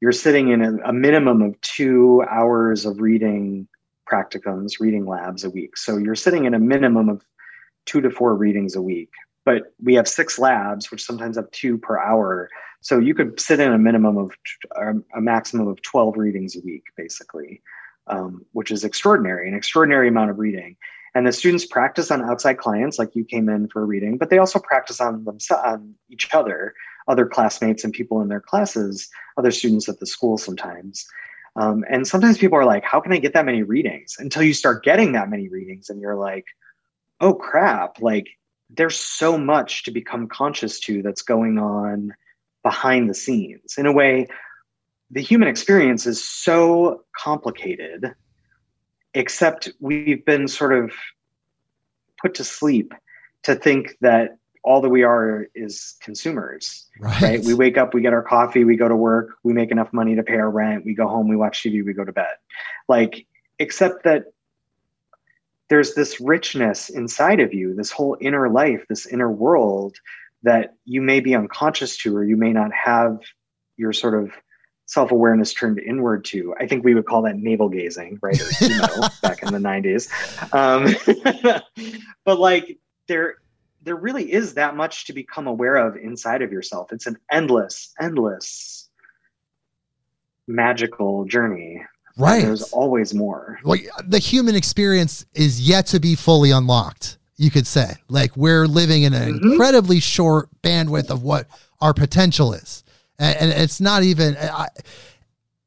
[0.00, 3.66] you're sitting in a, a minimum of two hours of reading
[4.10, 5.76] practicums, reading labs a week.
[5.76, 7.24] So you're sitting in a minimum of
[7.86, 9.10] two to four readings a week.
[9.46, 12.50] But we have six labs, which sometimes have two per hour.
[12.82, 14.32] So you could sit in a minimum of
[14.78, 17.62] um, a maximum of 12 readings a week, basically,
[18.06, 20.76] um, which is extraordinary, an extraordinary amount of reading
[21.14, 24.30] and the students practice on outside clients like you came in for a reading but
[24.30, 26.74] they also practice on themselves on each other
[27.10, 31.06] other classmates and people in their classes, other students at the school sometimes.
[31.56, 34.16] Um, and sometimes people are like, how can I get that many readings?
[34.18, 36.46] Until you start getting that many readings and you're like,
[37.20, 38.28] oh crap, like
[38.70, 42.14] there's so much to become conscious to that's going on
[42.62, 43.74] behind the scenes.
[43.76, 44.28] In a way,
[45.10, 48.14] the human experience is so complicated,
[49.14, 50.92] except we've been sort of
[52.20, 52.92] put to sleep
[53.42, 56.86] to think that all that we are is consumers.
[57.00, 57.22] Right.
[57.22, 57.44] right.
[57.44, 60.14] We wake up, we get our coffee, we go to work, we make enough money
[60.16, 62.34] to pay our rent, we go home, we watch TV, we go to bed.
[62.88, 63.26] Like,
[63.58, 64.24] except that
[65.68, 69.96] there's this richness inside of you, this whole inner life, this inner world
[70.42, 73.20] that you may be unconscious to, or you may not have
[73.76, 74.30] your sort of
[74.90, 76.52] self awareness turned inward to.
[76.58, 78.40] I think we would call that navel gazing, right?
[78.40, 80.10] Or, you know, back in the 90s.
[80.52, 81.62] Um,
[82.24, 82.76] but like,
[83.06, 83.36] there,
[83.82, 86.92] there really is that much to become aware of inside of yourself.
[86.92, 88.88] It's an endless, endless
[90.48, 91.84] magical journey.
[92.18, 92.42] Right.
[92.42, 93.60] There's always more.
[93.62, 97.94] Like the human experience is yet to be fully unlocked, you could say.
[98.08, 99.52] Like we're living in an mm-hmm.
[99.52, 101.46] incredibly short bandwidth of what
[101.80, 102.82] our potential is.
[103.20, 104.66] And, and it's not even, I,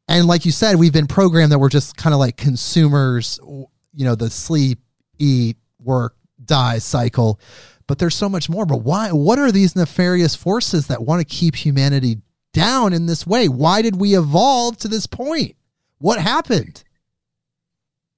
[0.09, 4.03] and like you said, we've been programmed that we're just kind of like consumers, you
[4.03, 4.80] know, the sleep,
[5.17, 7.39] eat, work, die cycle
[7.88, 8.65] but there's so much more.
[8.65, 9.09] But why?
[9.11, 12.17] What are these nefarious forces that want to keep humanity
[12.53, 13.47] down in this way?
[13.47, 15.55] Why did we evolve to this point?
[15.99, 16.84] What happened?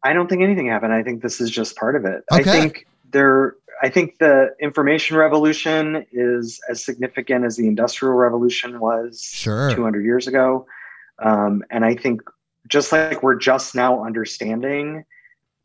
[0.03, 0.93] I don't think anything happened.
[0.93, 2.23] I think this is just part of it.
[2.31, 2.41] Okay.
[2.41, 3.55] I think there.
[3.81, 9.73] I think the information revolution is as significant as the industrial revolution was sure.
[9.73, 10.65] 200 years ago.
[11.19, 12.21] Um, and I think
[12.67, 15.05] just like we're just now understanding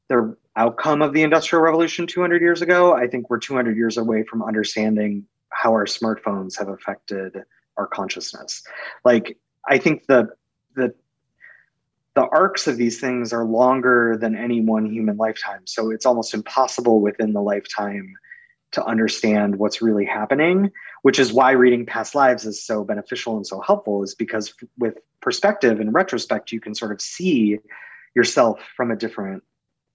[0.08, 4.24] the outcome of the industrial revolution 200 years ago i think we're 200 years away
[4.24, 7.36] from understanding how our smartphones have affected
[7.76, 8.62] our consciousness
[9.04, 9.38] like
[9.68, 10.28] i think the
[10.74, 10.92] the
[12.14, 16.34] the arcs of these things are longer than any one human lifetime so it's almost
[16.34, 18.12] impossible within the lifetime
[18.72, 20.70] to understand what's really happening
[21.02, 24.98] which is why reading past lives is so beneficial and so helpful is because with
[25.20, 27.58] perspective and retrospect you can sort of see
[28.14, 29.42] yourself from a different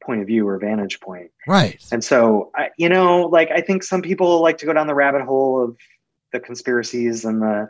[0.06, 1.32] point of view or vantage point.
[1.48, 1.84] Right.
[1.92, 4.94] And so, I, you know, like I think some people like to go down the
[4.94, 5.78] rabbit hole of
[6.32, 7.68] the conspiracies and the,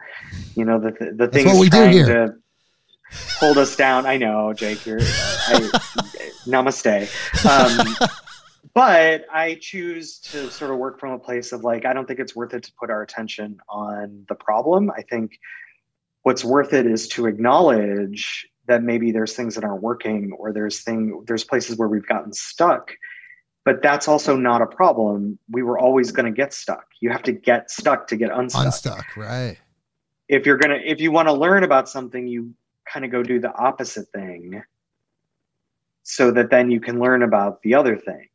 [0.56, 2.06] you know, the the, the things what we do here.
[2.06, 2.36] to
[3.40, 4.06] hold us down.
[4.06, 4.86] I know, Jake.
[4.86, 5.70] You're I,
[6.46, 7.10] namaste.
[7.46, 8.10] Um,
[8.74, 12.20] but I choose to sort of work from a place of like I don't think
[12.20, 14.92] it's worth it to put our attention on the problem.
[14.92, 15.40] I think
[16.26, 20.82] what's worth it is to acknowledge that maybe there's things that aren't working or there's
[20.82, 22.92] thing there's places where we've gotten stuck
[23.64, 27.22] but that's also not a problem we were always going to get stuck you have
[27.22, 29.58] to get stuck to get unstuck unstuck right
[30.28, 32.52] if you're going to if you want to learn about something you
[32.92, 34.64] kind of go do the opposite thing
[36.04, 38.28] so that then you can learn about the other thing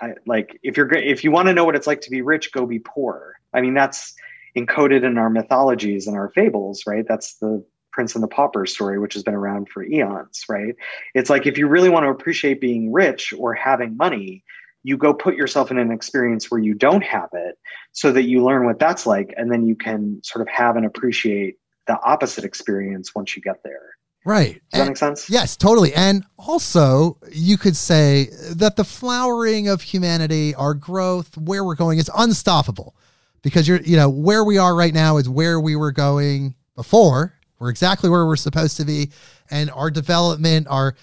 [0.00, 2.52] I, like if you're if you want to know what it's like to be rich
[2.52, 4.14] go be poor i mean that's
[4.56, 7.64] encoded in our mythologies and our fables right that's the
[7.94, 10.74] Prince and the Pauper story, which has been around for eons, right?
[11.14, 14.42] It's like if you really want to appreciate being rich or having money,
[14.82, 17.56] you go put yourself in an experience where you don't have it
[17.92, 19.32] so that you learn what that's like.
[19.36, 21.56] And then you can sort of have and appreciate
[21.86, 23.96] the opposite experience once you get there.
[24.26, 24.62] Right.
[24.72, 25.28] Does that make sense?
[25.28, 25.92] Yes, totally.
[25.94, 31.98] And also, you could say that the flowering of humanity, our growth, where we're going
[31.98, 32.96] is unstoppable
[33.42, 37.34] because you're, you know, where we are right now is where we were going before
[37.58, 39.10] we're exactly where we're supposed to be.
[39.50, 40.96] And our development, our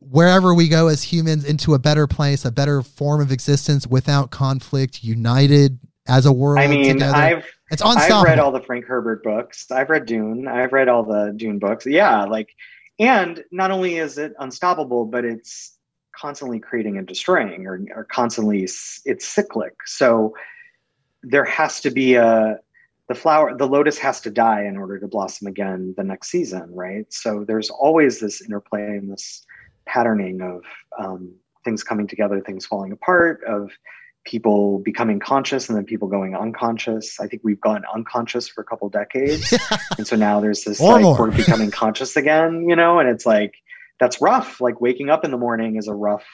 [0.00, 4.30] wherever we go as humans into a better place, a better form of existence without
[4.30, 6.58] conflict, united as a world.
[6.58, 7.14] I mean, together.
[7.14, 8.16] I've it's unstoppable.
[8.16, 9.70] I've read all the Frank Herbert books.
[9.70, 10.46] I've read Dune.
[10.46, 11.86] I've read all the Dune books.
[11.86, 12.50] Yeah, like,
[12.98, 15.76] and not only is it unstoppable, but it's
[16.16, 19.74] constantly creating and destroying, or, or constantly it's cyclic.
[19.86, 20.34] So
[21.22, 22.58] there has to be a
[23.08, 26.74] the flower the lotus has to die in order to blossom again the next season
[26.74, 29.44] right so there's always this interplay and this
[29.86, 30.62] patterning of
[30.98, 33.70] um, things coming together things falling apart of
[34.24, 38.64] people becoming conscious and then people going unconscious i think we've gone unconscious for a
[38.64, 39.52] couple decades
[39.98, 41.18] and so now there's this like more.
[41.18, 43.54] we're becoming conscious again you know and it's like
[44.00, 46.24] that's rough like waking up in the morning is a rough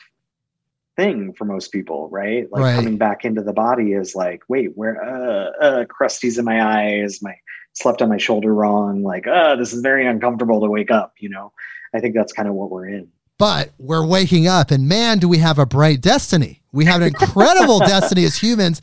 [1.01, 2.51] thing for most people, right?
[2.51, 2.75] Like right.
[2.75, 7.21] coming back into the body is like, wait, where uh, uh crusties in my eyes,
[7.23, 7.35] my
[7.73, 11.29] slept on my shoulder wrong, like, uh, this is very uncomfortable to wake up, you
[11.29, 11.53] know.
[11.95, 13.09] I think that's kind of what we're in.
[13.39, 16.60] But we're waking up and man, do we have a bright destiny.
[16.73, 18.81] We have an incredible destiny as humans,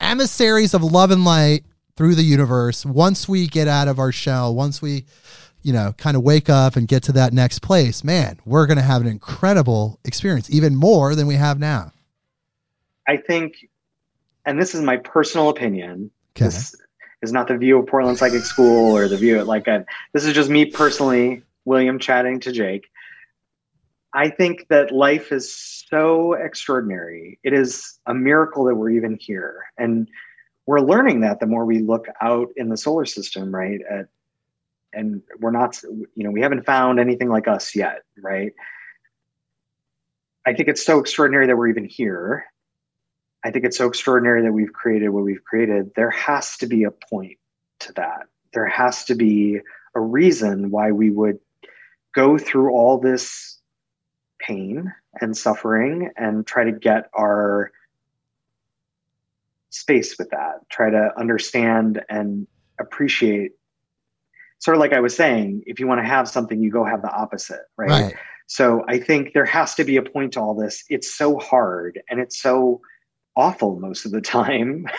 [0.00, 1.64] emissaries of love and light
[1.96, 2.84] through the universe.
[2.84, 5.04] Once we get out of our shell, once we,
[5.62, 8.78] you know, kind of wake up and get to that next place, man, we're going
[8.78, 11.92] to have an incredible experience, even more than we have now.
[13.06, 13.68] I think,
[14.46, 16.10] and this is my personal opinion.
[16.36, 16.46] Okay.
[16.46, 16.74] This
[17.22, 20.24] is not the view of Portland Psychic School or the view of like a, this
[20.24, 22.90] is just me personally, William chatting to Jake.
[24.12, 25.54] I think that life is
[25.88, 27.38] so extraordinary.
[27.44, 29.64] It is a miracle that we're even here.
[29.78, 30.08] And
[30.66, 33.80] we're learning that the more we look out in the solar system, right?
[33.88, 34.08] At,
[34.92, 38.52] and we're not, you know, we haven't found anything like us yet, right?
[40.44, 42.46] I think it's so extraordinary that we're even here.
[43.44, 45.92] I think it's so extraordinary that we've created what we've created.
[45.94, 47.38] There has to be a point
[47.80, 48.26] to that.
[48.52, 49.60] There has to be
[49.94, 51.38] a reason why we would
[52.14, 53.59] go through all this
[54.40, 57.72] pain and suffering and try to get our
[59.70, 62.46] space with that try to understand and
[62.78, 63.52] appreciate
[64.58, 67.02] sort of like i was saying if you want to have something you go have
[67.02, 67.90] the opposite right?
[67.90, 68.14] Right.
[68.46, 72.00] so i think there has to be a point to all this it's so hard
[72.08, 72.80] and it's so
[73.36, 74.86] awful most of the time.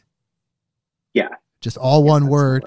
[1.12, 1.28] Yeah.
[1.60, 2.64] just all one word.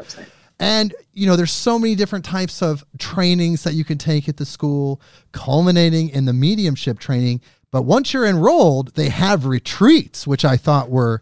[0.59, 4.37] And you know, there's so many different types of trainings that you can take at
[4.37, 5.01] the school,
[5.31, 7.41] culminating in the mediumship training.
[7.71, 11.21] But once you're enrolled, they have retreats, which I thought were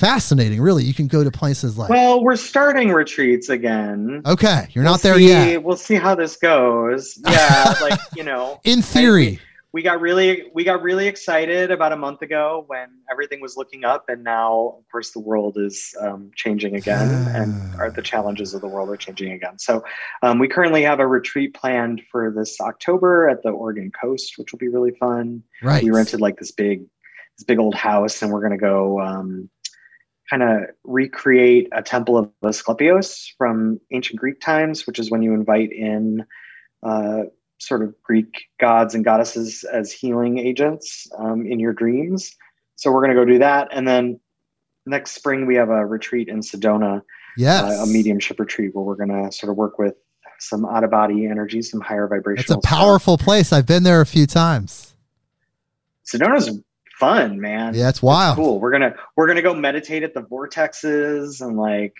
[0.00, 0.60] fascinating.
[0.60, 4.22] Really, you can go to places like Well, we're starting retreats again.
[4.26, 5.62] okay, you're We'll not there see- yet.
[5.62, 7.18] We'll see how this goes.
[7.24, 9.38] Yeah, like you know, In theory,
[9.72, 13.84] we got really we got really excited about a month ago when everything was looking
[13.84, 18.52] up, and now of course the world is um, changing again, and are the challenges
[18.54, 19.58] of the world are changing again.
[19.60, 19.84] So
[20.22, 24.50] um, we currently have a retreat planned for this October at the Oregon coast, which
[24.50, 25.42] will be really fun.
[25.62, 25.84] right?
[25.84, 26.86] We rented like this big
[27.38, 29.00] this big old house, and we're gonna go.
[29.00, 29.48] Um,
[30.30, 35.34] kind of recreate a temple of Asclepios from ancient Greek times, which is when you
[35.34, 36.24] invite in
[36.84, 37.22] uh,
[37.58, 42.36] sort of Greek gods and goddesses as healing agents um, in your dreams.
[42.76, 43.68] So we're going to go do that.
[43.72, 44.20] And then
[44.86, 47.02] next spring, we have a retreat in Sedona,
[47.36, 49.94] yes, uh, a mediumship retreat where we're going to sort of work with
[50.38, 52.58] some out of body energy, some higher vibrational.
[52.58, 52.80] It's a stuff.
[52.80, 53.52] powerful place.
[53.52, 54.94] I've been there a few times.
[56.04, 56.58] Sedona's
[57.00, 57.74] fun, man.
[57.74, 58.36] Yeah, it's wild.
[58.36, 58.60] cool.
[58.60, 61.96] We're gonna we're gonna go meditate at the vortexes and like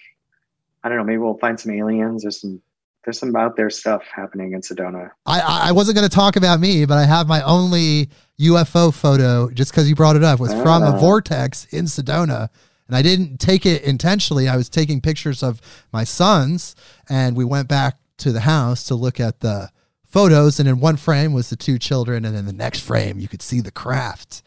[0.84, 2.60] I don't know, maybe we'll find some aliens or some
[3.04, 5.10] there's some out there stuff happening in Sedona.
[5.24, 9.48] I, I wasn't going to talk about me, but I have my only UFO photo
[9.50, 10.98] just because you brought it up was from a Ah.
[10.98, 12.50] vortex in Sedona.
[12.86, 14.48] And I didn't take it intentionally.
[14.50, 15.62] I was taking pictures of
[15.94, 16.76] my sons,
[17.08, 19.70] and we went back to the house to look at the
[20.04, 20.60] photos.
[20.60, 23.40] And in one frame was the two children, and in the next frame, you could
[23.42, 24.42] see the craft.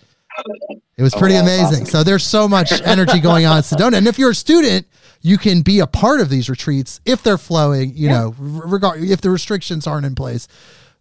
[0.98, 1.86] It was Oh, pretty amazing.
[1.86, 3.94] So there's so much energy going on in Sedona.
[3.98, 4.88] And if you're a student,
[5.22, 8.20] you can be a part of these retreats if they're flowing, you Yeah.
[8.20, 10.48] know, regard if the restrictions aren't in place.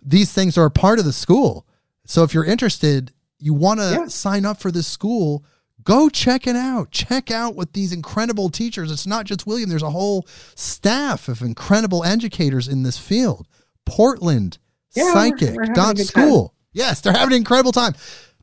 [0.04, 1.66] These things are a part of the school.
[2.06, 4.06] So if you're interested, you want to Yeah.
[4.08, 5.44] sign up for this school,
[5.84, 6.90] go check it out.
[6.90, 8.90] Check out what these incredible teachers.
[8.92, 13.46] It's not just William, there's a whole staff of incredible educators in this field.
[13.84, 14.58] Portland
[14.94, 16.54] Yeah, Psychic we're dot school.
[16.72, 17.94] Yes, they're having an incredible time.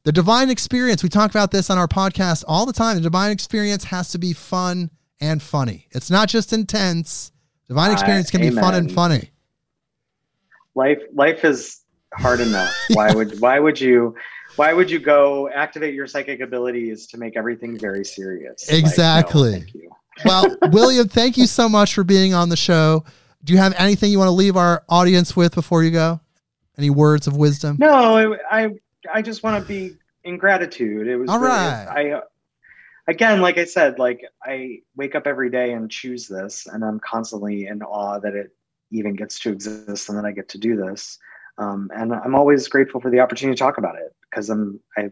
[0.09, 2.95] The divine experience, we talk about this on our podcast all the time.
[2.95, 4.89] The divine experience has to be fun
[5.21, 5.85] and funny.
[5.91, 7.31] It's not just intense.
[7.67, 9.29] Divine Uh, experience can be fun and funny.
[10.73, 11.81] Life life is
[12.15, 12.75] hard enough.
[12.93, 14.15] Why would why would you
[14.55, 18.67] why would you go activate your psychic abilities to make everything very serious?
[18.67, 19.51] Exactly.
[19.51, 19.89] Like, no,
[20.25, 23.05] well, William, thank you so much for being on the show.
[23.43, 26.19] Do you have anything you want to leave our audience with before you go?
[26.79, 27.77] Any words of wisdom?
[27.79, 28.69] No, I I
[29.21, 31.07] just want to be in gratitude.
[31.07, 31.87] It was all really, right.
[31.87, 32.21] I
[33.09, 36.99] again, like I said, like I wake up every day and choose this, and I'm
[36.99, 38.55] constantly in awe that it
[38.91, 41.17] even gets to exist and that I get to do this.
[41.57, 45.09] Um, and I'm always grateful for the opportunity to talk about it because I'm I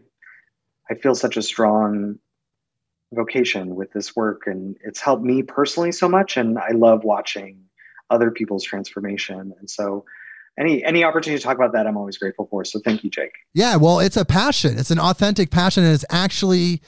[0.90, 2.18] I feel such a strong
[3.12, 6.36] vocation with this work, and it's helped me personally so much.
[6.36, 7.62] And I love watching
[8.10, 10.04] other people's transformation, and so
[10.58, 12.64] any any opportunity to talk about that, I'm always grateful for.
[12.64, 13.32] So thank you, Jake.
[13.54, 14.78] Yeah, well, it's a passion.
[14.78, 16.82] It's an authentic passion, and it's actually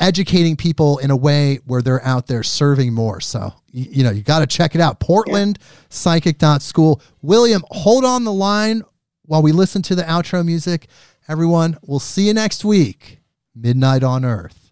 [0.00, 3.20] educating people in a way where they're out there serving more.
[3.20, 5.00] So, you, you know, you got to check it out.
[5.00, 5.66] Portland yeah.
[5.88, 7.00] Psychic.school.
[7.22, 8.82] William, hold on the line
[9.24, 10.88] while we listen to the outro music.
[11.28, 13.20] Everyone, we'll see you next week.
[13.54, 14.66] Midnight on Earth.